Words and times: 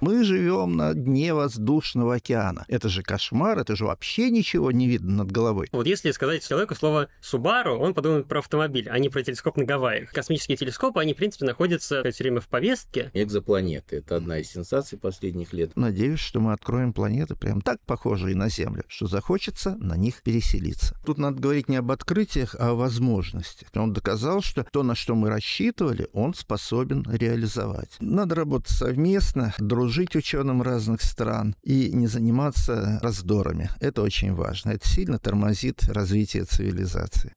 Мы 0.00 0.17
живем 0.24 0.76
на 0.76 0.94
дне 0.94 1.34
воздушного 1.34 2.16
океана. 2.16 2.64
Это 2.68 2.88
же 2.88 3.02
кошмар, 3.02 3.58
это 3.58 3.76
же 3.76 3.84
вообще 3.84 4.30
ничего 4.30 4.70
не 4.72 4.86
видно 4.86 5.24
над 5.24 5.32
головой. 5.32 5.68
Вот 5.72 5.86
если 5.86 6.10
сказать 6.10 6.46
человеку 6.46 6.74
слово 6.74 7.08
«Субару», 7.20 7.78
он 7.78 7.94
подумает 7.94 8.26
про 8.26 8.40
автомобиль, 8.40 8.88
а 8.88 8.98
не 8.98 9.08
про 9.08 9.22
телескоп 9.22 9.56
на 9.56 9.64
Гавайях. 9.64 10.10
Космические 10.10 10.56
телескопы, 10.56 11.00
они, 11.00 11.14
в 11.14 11.16
принципе, 11.16 11.44
находятся 11.44 12.02
все 12.10 12.24
время 12.24 12.40
в 12.40 12.48
повестке. 12.48 13.10
Экзопланеты– 13.14 13.96
это 13.98 14.16
одна 14.16 14.38
из 14.38 14.50
сенсаций 14.50 14.98
последних 14.98 15.52
лет. 15.52 15.72
Надеюсь, 15.76 16.20
что 16.20 16.40
мы 16.40 16.52
откроем 16.52 16.92
планеты 16.92 17.36
прям 17.36 17.60
так 17.60 17.80
похожие 17.86 18.34
на 18.36 18.48
Землю, 18.48 18.84
что 18.88 19.06
захочется 19.06 19.76
на 19.76 19.96
них 19.96 20.22
переселиться. 20.22 20.96
Тут 21.04 21.18
надо 21.18 21.40
говорить 21.40 21.68
не 21.68 21.76
об 21.76 21.90
открытиях, 21.90 22.54
а 22.58 22.70
о 22.70 22.74
возможностях. 22.74 23.68
Он 23.74 23.92
доказал, 23.92 24.42
что 24.42 24.64
то, 24.64 24.82
на 24.82 24.94
что 24.94 25.14
мы 25.14 25.28
рассчитывали, 25.28 26.08
он 26.12 26.34
способен 26.34 27.04
реализовать. 27.10 27.96
Надо 28.00 28.34
работать 28.34 28.70
совместно, 28.70 29.54
дружить 29.58 30.07
служить 30.08 30.16
ученым 30.16 30.62
разных 30.62 31.02
стран 31.02 31.54
и 31.62 31.90
не 31.92 32.06
заниматься 32.06 32.98
раздорами. 33.02 33.70
Это 33.80 34.02
очень 34.02 34.34
важно. 34.34 34.70
Это 34.70 34.88
сильно 34.88 35.18
тормозит 35.18 35.82
развитие 35.88 36.44
цивилизации. 36.44 37.34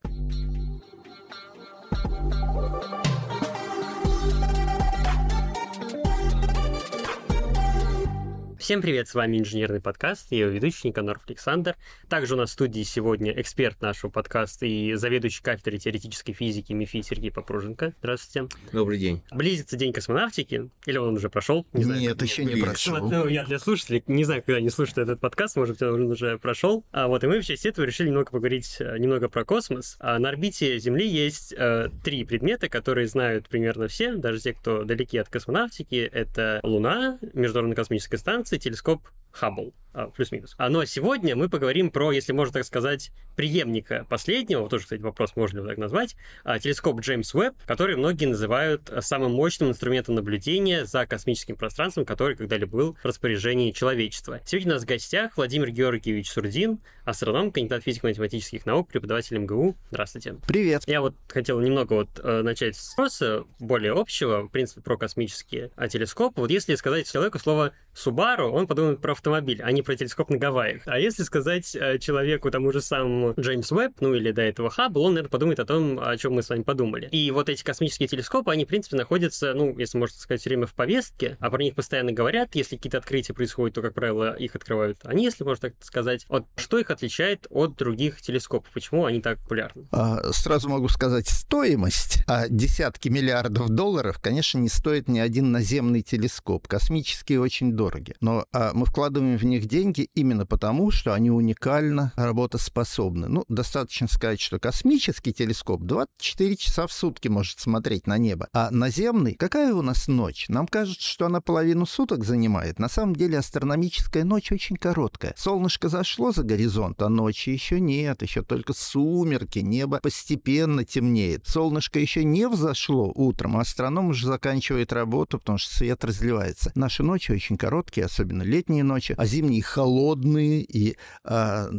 Всем 8.61 8.83
привет, 8.83 9.07
с 9.07 9.15
вами 9.15 9.39
инженерный 9.39 9.81
подкаст, 9.81 10.27
я 10.29 10.41
его 10.41 10.51
ведущий 10.51 10.87
Никаноров 10.87 11.23
Александр. 11.27 11.75
Также 12.07 12.35
у 12.35 12.37
нас 12.37 12.51
в 12.51 12.53
студии 12.53 12.83
сегодня 12.83 13.31
эксперт 13.41 13.81
нашего 13.81 14.11
подкаста 14.11 14.67
и 14.67 14.93
заведующий 14.93 15.41
кафедрой 15.41 15.79
теоретической 15.79 16.35
физики 16.35 16.71
МИФИ 16.71 17.01
Сергей 17.01 17.31
Попруженко. 17.31 17.95
Здравствуйте. 17.97 18.55
Добрый 18.71 18.99
день. 18.99 19.23
Близится 19.31 19.77
день 19.77 19.91
космонавтики, 19.91 20.69
или 20.85 20.97
он 20.99 21.15
уже 21.15 21.31
прошел? 21.31 21.65
Не 21.73 21.85
знаю, 21.85 22.01
Нет, 22.01 22.21
еще 22.21 22.45
не 22.45 22.55
прошел. 22.55 23.09
Ну, 23.09 23.27
я 23.27 23.45
для 23.45 23.57
слушателей, 23.57 24.03
не 24.05 24.25
знаю, 24.25 24.43
когда 24.43 24.57
они 24.57 24.69
слушают 24.69 24.99
этот 24.99 25.19
подкаст, 25.19 25.55
может 25.55 25.79
быть, 25.79 25.81
он 25.81 26.11
уже 26.11 26.37
прошел. 26.37 26.85
А 26.91 27.07
вот 27.07 27.23
и 27.23 27.27
мы 27.27 27.41
в 27.41 27.45
части 27.45 27.67
этого 27.67 27.83
решили 27.83 28.09
немного 28.09 28.29
поговорить 28.29 28.77
э, 28.79 28.95
немного 28.99 29.27
про 29.27 29.43
космос. 29.43 29.97
А 29.99 30.19
на 30.19 30.29
орбите 30.29 30.77
Земли 30.77 31.07
есть 31.07 31.51
э, 31.57 31.89
три 32.03 32.25
предмета, 32.25 32.69
которые 32.69 33.07
знают 33.07 33.49
примерно 33.49 33.87
все, 33.87 34.13
даже 34.13 34.39
те, 34.39 34.53
кто 34.53 34.83
далеки 34.83 35.17
от 35.17 35.29
космонавтики. 35.29 35.95
Это 35.95 36.59
Луна, 36.61 37.17
Международная 37.33 37.75
космическая 37.75 38.19
станция, 38.19 38.51
Teleskop. 38.61 39.09
Хаббл, 39.31 39.73
а, 39.93 40.07
плюс-минус. 40.07 40.55
А, 40.57 40.69
но 40.69 40.85
сегодня 40.85 41.35
мы 41.35 41.49
поговорим 41.49 41.91
про, 41.91 42.11
если 42.13 42.31
можно 42.31 42.53
так 42.53 42.65
сказать, 42.65 43.11
преемника 43.35 44.05
последнего, 44.09 44.69
тоже, 44.69 44.83
кстати, 44.83 45.01
вопрос, 45.01 45.35
можно 45.35 45.57
ли 45.57 45.61
его 45.63 45.69
так 45.69 45.77
назвать, 45.77 46.15
а, 46.43 46.59
телескоп 46.59 47.01
Джеймс 47.01 47.33
Уэбб, 47.35 47.55
который 47.65 47.97
многие 47.97 48.25
называют 48.25 48.91
самым 49.01 49.33
мощным 49.33 49.69
инструментом 49.69 50.15
наблюдения 50.15 50.85
за 50.85 51.05
космическим 51.05 51.57
пространством, 51.57 52.05
который 52.05 52.37
когда-либо 52.37 52.71
был 52.71 52.97
в 53.01 53.05
распоряжении 53.05 53.71
человечества. 53.71 54.39
Сегодня 54.45 54.71
у 54.71 54.73
нас 54.75 54.83
в 54.83 54.87
гостях 54.87 55.35
Владимир 55.35 55.69
Георгиевич 55.71 56.31
Сурдин, 56.31 56.79
астроном, 57.03 57.51
кандидат 57.51 57.83
физико-математических 57.83 58.65
наук, 58.65 58.89
преподаватель 58.89 59.37
МГУ. 59.39 59.75
Здравствуйте. 59.89 60.35
Привет. 60.47 60.83
Я 60.87 61.01
вот 61.01 61.15
хотел 61.27 61.59
немного 61.59 61.93
вот 61.93 62.19
э, 62.23 62.41
начать 62.43 62.77
с 62.77 62.91
вопроса 62.91 63.43
более 63.59 63.93
общего, 63.93 64.43
в 64.43 64.49
принципе, 64.49 64.81
про 64.81 64.97
космические 64.97 65.71
телескопы. 65.89 66.41
Вот 66.41 66.49
если 66.49 66.75
сказать 66.75 67.11
человеку 67.11 67.39
слово 67.39 67.73
«Субару», 67.93 68.51
он 68.51 68.67
подумает 68.67 69.01
про 69.01 69.15
автомобиль, 69.21 69.61
а 69.63 69.71
не 69.71 69.83
про 69.83 69.95
телескоп 69.95 70.31
на 70.31 70.37
Гавайях. 70.37 70.81
А 70.85 70.99
если 70.99 71.23
сказать 71.23 71.75
э, 71.75 71.99
человеку 71.99 72.49
тому 72.49 72.71
же 72.71 72.81
самому 72.81 73.33
Джеймс 73.39 73.71
Уэбб, 73.71 74.01
ну 74.01 74.15
или 74.15 74.31
до 74.31 74.41
этого 74.41 74.71
Хаббл, 74.71 75.03
он, 75.03 75.13
наверное, 75.13 75.29
подумает 75.29 75.59
о 75.59 75.65
том, 75.65 75.99
о 75.99 76.17
чем 76.17 76.33
мы 76.33 76.41
с 76.41 76.49
вами 76.49 76.63
подумали. 76.63 77.07
И 77.11 77.29
вот 77.31 77.47
эти 77.47 77.63
космические 77.63 78.07
телескопы, 78.07 78.51
они, 78.51 78.65
в 78.65 78.67
принципе, 78.67 78.97
находятся, 78.97 79.53
ну, 79.53 79.77
если 79.77 79.97
можно 79.97 80.17
сказать, 80.17 80.41
все 80.41 80.49
время 80.49 80.65
в 80.65 80.73
повестке, 80.73 81.37
а 81.39 81.49
про 81.51 81.61
них 81.61 81.75
постоянно 81.75 82.11
говорят. 82.11 82.55
Если 82.55 82.75
какие-то 82.75 82.97
открытия 82.97 83.33
происходят, 83.33 83.75
то, 83.75 83.81
как 83.81 83.93
правило, 83.93 84.35
их 84.35 84.55
открывают 84.55 84.97
они, 85.03 85.23
если 85.23 85.43
можно 85.43 85.69
так 85.69 85.75
сказать. 85.81 86.25
Вот 86.27 86.45
что 86.55 86.79
их 86.79 86.89
отличает 86.89 87.45
от 87.49 87.75
других 87.75 88.21
телескопов? 88.21 88.71
Почему 88.73 89.05
они 89.05 89.21
так 89.21 89.39
популярны? 89.39 89.87
А, 89.91 90.31
сразу 90.31 90.67
могу 90.67 90.87
сказать, 90.89 91.27
стоимость, 91.27 92.23
а 92.27 92.47
десятки 92.49 93.09
миллиардов 93.09 93.69
долларов, 93.69 94.19
конечно, 94.19 94.57
не 94.57 94.69
стоит 94.69 95.07
ни 95.07 95.19
один 95.19 95.51
наземный 95.51 96.01
телескоп. 96.01 96.67
Космические 96.67 97.39
очень 97.39 97.73
дороги. 97.73 98.15
Но 98.19 98.45
а, 98.51 98.71
мы 98.73 98.85
вкладываем 98.85 99.10
вкладываем 99.11 99.37
в 99.37 99.43
них 99.43 99.65
деньги 99.65 100.09
именно 100.15 100.45
потому, 100.45 100.89
что 100.89 101.13
они 101.13 101.31
уникально 101.31 102.13
работоспособны. 102.15 103.27
Ну, 103.27 103.43
достаточно 103.49 104.07
сказать, 104.07 104.39
что 104.39 104.57
космический 104.57 105.33
телескоп 105.33 105.81
24 105.81 106.55
часа 106.55 106.87
в 106.87 106.93
сутки 106.93 107.27
может 107.27 107.59
смотреть 107.59 108.07
на 108.07 108.17
небо, 108.17 108.47
а 108.53 108.71
наземный, 108.71 109.33
какая 109.33 109.73
у 109.73 109.81
нас 109.81 110.07
ночь? 110.07 110.45
Нам 110.47 110.65
кажется, 110.65 111.05
что 111.05 111.25
она 111.25 111.41
половину 111.41 111.85
суток 111.85 112.23
занимает. 112.23 112.79
На 112.79 112.87
самом 112.87 113.17
деле 113.17 113.37
астрономическая 113.37 114.23
ночь 114.23 114.49
очень 114.53 114.77
короткая. 114.77 115.33
Солнышко 115.35 115.89
зашло 115.89 116.31
за 116.31 116.43
горизонт, 116.43 117.01
а 117.01 117.09
ночи 117.09 117.49
еще 117.49 117.81
нет, 117.81 118.21
еще 118.21 118.43
только 118.43 118.71
сумерки, 118.71 119.59
небо 119.59 119.99
постепенно 120.01 120.85
темнеет. 120.85 121.45
Солнышко 121.47 121.99
еще 121.99 122.23
не 122.23 122.47
взошло 122.47 123.11
утром, 123.13 123.57
а 123.57 123.61
астроном 123.61 124.09
уже 124.09 124.27
заканчивает 124.27 124.93
работу, 124.93 125.37
потому 125.37 125.57
что 125.57 125.75
свет 125.75 126.05
разливается. 126.05 126.71
Наши 126.75 127.03
ночи 127.03 127.33
очень 127.33 127.57
короткие, 127.57 128.05
особенно 128.05 128.43
летние 128.43 128.83
ночи 128.85 129.00
ночи, 129.01 129.15
а 129.17 129.25
зимние 129.25 129.61
холодные 129.61 130.61
и 130.61 130.97
а, 131.23 131.69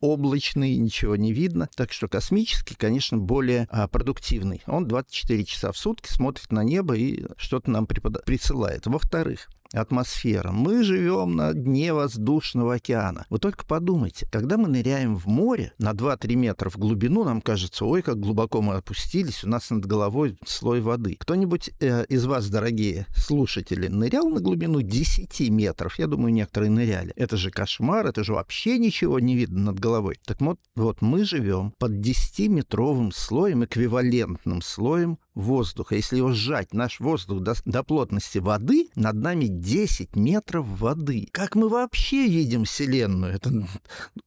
облачный, 0.00 0.76
ничего 0.76 1.16
не 1.16 1.32
видно. 1.32 1.68
Так 1.74 1.92
что 1.92 2.08
космический, 2.08 2.74
конечно, 2.74 3.18
более 3.18 3.68
а, 3.70 3.88
продуктивный. 3.88 4.62
Он 4.66 4.86
24 4.86 5.44
часа 5.44 5.72
в 5.72 5.78
сутки 5.78 6.12
смотрит 6.12 6.50
на 6.50 6.64
небо 6.64 6.94
и 6.96 7.24
что-то 7.36 7.70
нам 7.70 7.86
препод... 7.86 8.24
присылает. 8.24 8.86
Во-вторых, 8.86 9.48
атмосфера. 9.74 10.52
Мы 10.52 10.82
живем 10.82 11.36
на 11.36 11.52
дне 11.52 11.92
воздушного 11.92 12.74
океана. 12.74 13.26
Вы 13.30 13.38
только 13.38 13.64
подумайте, 13.64 14.26
когда 14.30 14.56
мы 14.56 14.68
ныряем 14.68 15.16
в 15.16 15.26
море 15.26 15.72
на 15.78 15.92
2-3 15.92 16.34
метра 16.34 16.70
в 16.70 16.76
глубину, 16.76 17.24
нам 17.24 17.40
кажется, 17.40 17.84
ой, 17.84 18.02
как 18.02 18.20
глубоко 18.20 18.62
мы 18.62 18.74
опустились, 18.74 19.44
у 19.44 19.48
нас 19.48 19.70
над 19.70 19.86
головой 19.86 20.38
слой 20.46 20.80
воды. 20.80 21.16
Кто-нибудь 21.18 21.70
э, 21.80 22.04
из 22.06 22.24
вас, 22.26 22.48
дорогие 22.48 23.06
слушатели, 23.16 23.88
нырял 23.88 24.28
на 24.28 24.40
глубину 24.40 24.80
10 24.80 25.40
метров? 25.50 25.98
Я 25.98 26.06
думаю, 26.06 26.32
некоторые 26.32 26.70
ныряли. 26.70 27.12
Это 27.16 27.36
же 27.36 27.50
кошмар, 27.50 28.06
это 28.06 28.24
же 28.24 28.34
вообще 28.34 28.78
ничего 28.78 29.18
не 29.20 29.34
видно 29.34 29.72
над 29.72 29.80
головой. 29.80 30.18
Так 30.24 30.40
вот, 30.40 30.58
вот 30.76 31.02
мы 31.02 31.24
живем 31.24 31.72
под 31.78 31.92
10-метровым 31.92 33.12
слоем, 33.12 33.64
эквивалентным 33.64 34.62
слоем 34.62 35.18
воздуха. 35.34 35.96
Если 35.96 36.18
его 36.18 36.32
сжать, 36.32 36.72
наш 36.72 37.00
воздух 37.00 37.40
до, 37.40 37.54
до 37.64 37.82
плотности 37.82 38.38
воды, 38.38 38.88
над 38.94 39.16
нами 39.16 39.46
10 39.64 40.14
метров 40.14 40.66
воды. 40.66 41.26
Как 41.32 41.54
мы 41.54 41.70
вообще 41.70 42.26
видим 42.28 42.64
Вселенную? 42.64 43.34
Это 43.34 43.50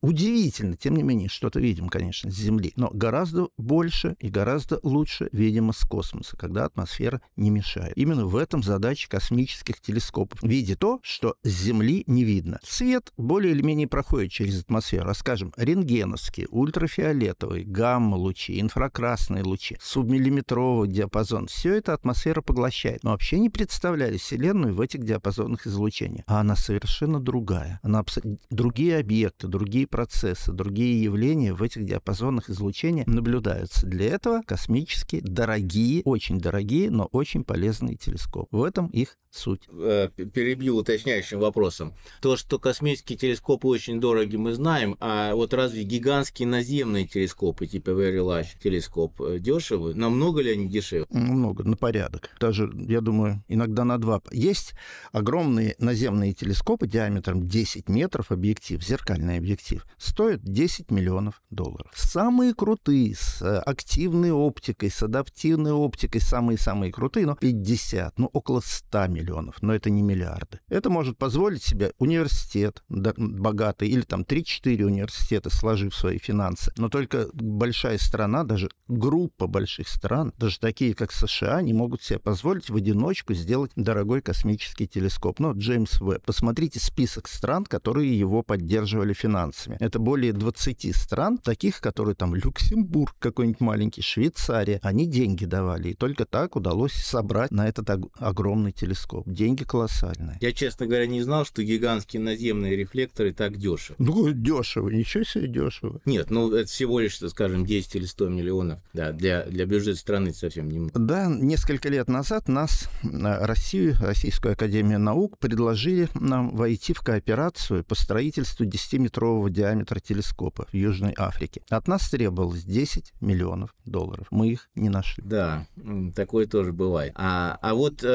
удивительно. 0.02 0.76
Тем 0.76 0.96
не 0.96 1.04
менее, 1.04 1.30
что-то 1.30 1.60
видим, 1.60 1.90
конечно, 1.90 2.32
с 2.32 2.36
Земли. 2.36 2.74
Но 2.76 2.90
гораздо 2.92 3.50
больше 3.56 4.16
и 4.20 4.30
гораздо 4.30 4.80
лучше, 4.82 5.30
видимо, 5.32 5.74
с 5.74 5.82
космоса, 5.82 6.36
когда 6.38 6.66
атмосфера 6.66 7.22
не 7.36 7.52
мешает. 7.52 7.96
Именно 7.96 8.26
в 8.26 8.36
этом 8.36 8.64
задача 8.64 9.08
космических 9.08 9.80
телескопов. 9.80 10.42
Видеть 10.42 10.80
то, 10.80 11.00
что 11.04 11.36
с 11.44 11.50
Земли 11.50 12.04
не 12.08 12.24
видно. 12.24 12.60
Свет 12.64 13.14
более 13.16 13.54
или 13.54 13.62
менее 13.62 13.88
проходит 13.88 14.32
через 14.32 14.62
атмосферу. 14.62 15.08
А 15.08 15.14
скажем, 15.14 15.54
рентгеновские, 15.56 16.48
ультрафиолетовые, 16.50 17.64
гамма-лучи, 17.64 18.60
инфракрасные 18.60 19.44
лучи, 19.44 19.78
субмиллиметровый 19.80 20.90
диапазон. 20.90 21.46
Все 21.46 21.76
это 21.76 21.94
атмосфера 21.94 22.42
поглощает. 22.42 23.04
Но 23.04 23.12
вообще 23.12 23.38
не 23.38 23.52
представляли 23.52 24.18
Вселенную 24.18 24.74
в 24.74 24.82
этих 24.82 25.04
диапазонах 25.04 25.27
излучения. 25.30 26.24
А 26.28 26.42
она 26.42 26.56
совершенно 26.56 27.20
другая. 27.20 27.80
Она 27.84 28.00
абс... 28.00 28.20
Другие 28.50 28.98
объекты, 28.98 29.48
другие 29.48 29.88
процессы, 29.88 30.52
другие 30.52 31.02
явления 31.02 31.54
в 31.54 31.64
этих 31.64 31.86
диапазонах 31.86 32.50
излучения 32.50 33.04
наблюдаются. 33.08 33.86
Для 33.88 34.08
этого 34.08 34.42
космические, 34.46 35.22
дорогие, 35.22 36.02
очень 36.04 36.40
дорогие, 36.40 36.90
но 36.92 37.06
очень 37.12 37.44
полезные 37.44 37.96
телескопы. 37.96 38.56
В 38.56 38.64
этом 38.64 38.88
их 38.88 39.18
суть. 39.32 39.62
Э, 39.72 40.10
перебью 40.10 40.76
уточняющим 40.78 41.40
вопросом. 41.40 41.94
То, 42.22 42.36
что 42.36 42.60
космические 42.60 43.18
телескопы 43.18 43.68
очень 43.68 44.00
дороги, 44.00 44.36
мы 44.36 44.54
знаем, 44.54 44.98
а 45.00 45.34
вот 45.36 45.54
разве 45.54 45.84
гигантские 45.84 46.48
наземные 46.48 47.08
телескопы, 47.08 47.68
типа 47.68 47.92
Very 47.92 48.18
Large 48.18 48.62
телескоп, 48.62 49.22
э, 49.22 49.40
дешевы? 49.40 49.94
Намного 49.94 50.42
ли 50.42 50.52
они 50.52 50.68
дешевле? 50.68 51.08
Много, 51.12 51.64
на 51.64 51.78
порядок. 51.78 52.30
Даже, 52.40 52.72
я 52.76 53.02
думаю, 53.02 53.44
иногда 53.48 53.84
на 53.86 53.98
два. 53.98 54.22
Есть 54.32 54.74
огромные 55.12 55.76
наземные 55.80 56.34
телескопы 56.34 56.88
диаметром 56.88 57.48
10 57.48 57.90
метров, 57.90 58.32
объектив, 58.32 58.84
зеркальный 58.84 59.38
объектив, 59.38 59.86
стоят 59.98 60.42
10 60.44 60.92
миллионов 60.92 61.42
долларов. 61.50 61.92
Самые 61.96 62.54
крутые, 62.54 63.16
с 63.16 63.42
э, 63.42 63.58
активной 63.60 64.32
оптикой, 64.32 64.90
с 64.90 65.02
адаптивной 65.04 65.72
оптикой, 65.72 66.22
самые-самые 66.22 66.92
крутые, 66.92 67.26
но 67.26 67.36
50, 67.36 68.20
ну, 68.20 68.28
около 68.34 68.62
100 68.64 69.08
миллионов, 69.08 69.62
но 69.62 69.74
это 69.74 69.90
не 69.90 70.02
миллиарды. 70.02 70.60
Это 70.70 70.90
может 70.90 71.18
позволить 71.18 71.64
себе 71.64 71.94
университет 71.98 72.84
богатый 72.90 73.90
или 73.90 74.02
там 74.02 74.22
3-4 74.22 74.84
университета, 74.84 75.50
сложив 75.50 75.96
свои 75.96 76.18
финансы. 76.18 76.72
Но 76.78 76.90
только 76.90 77.28
большая 77.34 77.98
страна, 77.98 78.44
даже 78.44 78.70
группа 78.88 79.48
больших 79.48 79.88
стран, 79.88 80.34
даже 80.38 80.60
такие, 80.60 80.94
как 80.94 81.12
США, 81.12 81.62
не 81.62 81.74
могут 81.74 82.04
себе 82.04 82.20
позволить 82.20 82.70
в 82.70 82.76
одиночку 82.76 83.34
сделать 83.34 83.72
дорогой 83.76 84.22
космический 84.22 84.88
телескоп 84.88 84.97
телескоп, 84.98 85.40
ну, 85.40 85.54
Джеймс 85.56 86.02
Веб. 86.02 86.24
Посмотрите 86.26 86.80
список 86.80 87.28
стран, 87.28 87.66
которые 87.66 88.18
его 88.18 88.42
поддерживали 88.42 89.14
финансами. 89.14 89.78
Это 89.80 90.00
более 90.00 90.34
20 90.34 90.96
стран, 90.96 91.38
таких, 91.38 91.80
которые 91.82 92.16
там 92.16 92.34
Люксембург 92.34 93.16
какой-нибудь 93.20 93.62
маленький, 93.62 94.02
Швейцария. 94.02 94.80
Они 94.82 95.06
деньги 95.06 95.46
давали, 95.46 95.90
и 95.90 95.94
только 95.94 96.26
так 96.26 96.56
удалось 96.56 96.94
собрать 96.94 97.52
на 97.52 97.68
этот 97.68 97.90
огромный 98.20 98.72
телескоп. 98.72 99.30
Деньги 99.30 99.64
колоссальные. 99.64 100.38
Я, 100.42 100.52
честно 100.52 100.88
говоря, 100.88 101.06
не 101.06 101.22
знал, 101.22 101.46
что 101.46 101.64
гигантские 101.64 102.24
наземные 102.24 102.76
рефлекторы 102.76 103.34
так 103.34 103.58
дешевы. 103.58 103.96
Ну, 104.00 104.32
дешево, 104.32 104.90
ничего 104.90 105.24
себе 105.24 105.48
дешево. 105.48 106.02
Нет, 106.06 106.32
ну, 106.32 106.52
это 106.52 106.68
всего 106.68 107.00
лишь, 107.00 107.20
скажем, 107.20 107.68
10 107.68 107.96
или 107.96 108.06
100 108.06 108.30
миллионов. 108.30 108.80
Да, 108.94 109.12
для, 109.12 109.44
для 109.46 109.68
бюджета 109.68 110.00
страны 110.00 110.34
совсем 110.34 110.70
немного. 110.70 110.98
Да, 110.98 111.28
несколько 111.28 111.90
лет 111.90 112.08
назад 112.08 112.48
нас, 112.48 112.90
э, 113.04 113.46
Россию, 113.46 113.96
Российскую 114.00 114.54
Академию 114.54 114.87
Наук, 114.96 115.38
предложили 115.38 116.08
нам 116.14 116.56
войти 116.56 116.94
в 116.94 117.02
кооперацию 117.02 117.84
по 117.84 117.96
строительству 117.96 118.66
10-метрового 118.66 119.50
диаметра 119.50 120.00
телескопа 120.00 120.68
в 120.72 120.74
Южной 120.74 121.14
Африке. 121.18 121.62
От 121.70 121.88
нас 121.88 122.10
требовалось 122.10 122.64
10 122.64 123.14
миллионов 123.20 123.76
долларов. 123.86 124.28
Мы 124.32 124.50
их 124.50 124.70
не 124.76 124.88
нашли. 124.88 125.24
Да, 125.26 125.68
такое 126.16 126.48
тоже 126.48 126.72
бывает. 126.72 127.12
А, 127.16 127.58
а 127.62 127.74
вот 127.74 128.04
э, 128.04 128.08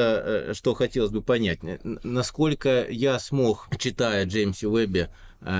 э, 0.49 0.53
что 0.53 0.73
хотелось 0.73 1.11
бы 1.11 1.21
понять. 1.21 1.59
Насколько 1.83 2.87
я 2.89 3.19
смог, 3.19 3.67
читая 3.77 4.25
Джеймса 4.25 4.67
Уэбби, 4.67 5.09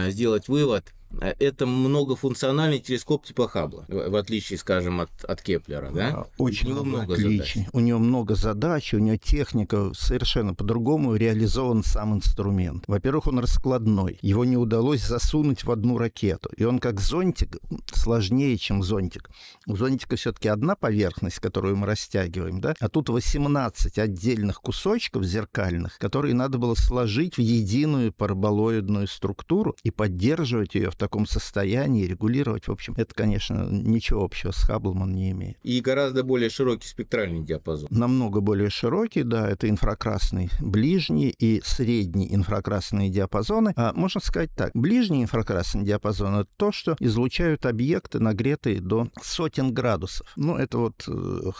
сделать 0.09 0.47
вывод, 0.47 0.93
Э, 1.02 1.02
это 1.21 1.65
многофункциональный 1.65 2.79
телескоп 2.79 3.25
типа 3.25 3.47
Хаббла, 3.47 3.85
в 3.87 4.15
отличие, 4.15 4.57
скажем, 4.57 5.01
от, 5.01 5.11
от 5.23 5.41
Кеплера, 5.41 5.91
да? 5.91 6.09
А, 6.09 6.27
очень 6.37 6.67
у 6.67 6.71
него 6.71 6.83
много 6.83 7.15
задач. 7.15 7.57
У 7.71 7.79
него 7.79 7.99
много 7.99 8.35
задач, 8.35 8.93
у 8.93 8.99
него 8.99 9.17
техника 9.17 9.91
совершенно 9.93 10.53
по-другому 10.53 11.15
реализован 11.15 11.83
сам 11.83 12.15
инструмент. 12.15 12.83
Во-первых, 12.87 13.27
он 13.27 13.39
раскладной, 13.39 14.17
его 14.21 14.45
не 14.45 14.57
удалось 14.57 15.05
засунуть 15.05 15.63
в 15.63 15.71
одну 15.71 15.97
ракету, 15.97 16.49
и 16.57 16.63
он 16.63 16.79
как 16.79 16.99
зонтик 16.99 17.57
сложнее, 17.93 18.57
чем 18.57 18.83
зонтик. 18.83 19.29
У 19.67 19.75
зонтика 19.75 20.15
все-таки 20.15 20.47
одна 20.47 20.75
поверхность, 20.75 21.39
которую 21.39 21.77
мы 21.77 21.87
растягиваем, 21.87 22.59
да, 22.61 22.73
а 22.79 22.89
тут 22.89 23.09
18 23.09 23.97
отдельных 23.97 24.61
кусочков 24.61 25.23
зеркальных, 25.23 25.97
которые 25.97 26.33
надо 26.33 26.57
было 26.57 26.75
сложить 26.75 27.37
в 27.37 27.41
единую 27.41 28.11
параболоидную 28.11 29.07
структуру 29.07 29.75
и 29.83 29.91
поддерживать 29.91 30.75
ее 30.75 30.89
в 30.89 30.95
таком 31.03 31.25
состоянии, 31.25 32.05
регулировать, 32.05 32.67
в 32.67 32.71
общем, 32.71 32.93
это, 32.95 33.13
конечно, 33.13 33.67
ничего 33.69 34.23
общего 34.23 34.51
с 34.51 34.63
Хабблом 34.63 35.01
он 35.01 35.13
не 35.13 35.31
имеет. 35.31 35.57
И 35.63 35.81
гораздо 35.81 36.23
более 36.23 36.49
широкий 36.49 36.87
спектральный 36.87 37.43
диапазон. 37.43 37.89
Намного 37.91 38.39
более 38.39 38.69
широкий, 38.69 39.23
да, 39.23 39.49
это 39.49 39.69
инфракрасный 39.69 40.49
ближний 40.61 41.29
и 41.29 41.61
средний 41.65 42.33
инфракрасные 42.33 43.09
диапазоны. 43.09 43.73
А 43.75 43.91
можно 43.93 44.21
сказать 44.21 44.51
так, 44.55 44.71
ближний 44.73 45.23
инфракрасный 45.23 45.83
диапазон— 45.83 46.35
это 46.35 46.49
то, 46.55 46.71
что 46.71 46.95
излучают 46.99 47.65
объекты, 47.65 48.19
нагретые 48.19 48.79
до 48.79 49.09
сотен 49.21 49.73
градусов. 49.73 50.31
Ну, 50.37 50.55
это 50.55 50.77
вот 50.77 51.03
э, 51.07 51.51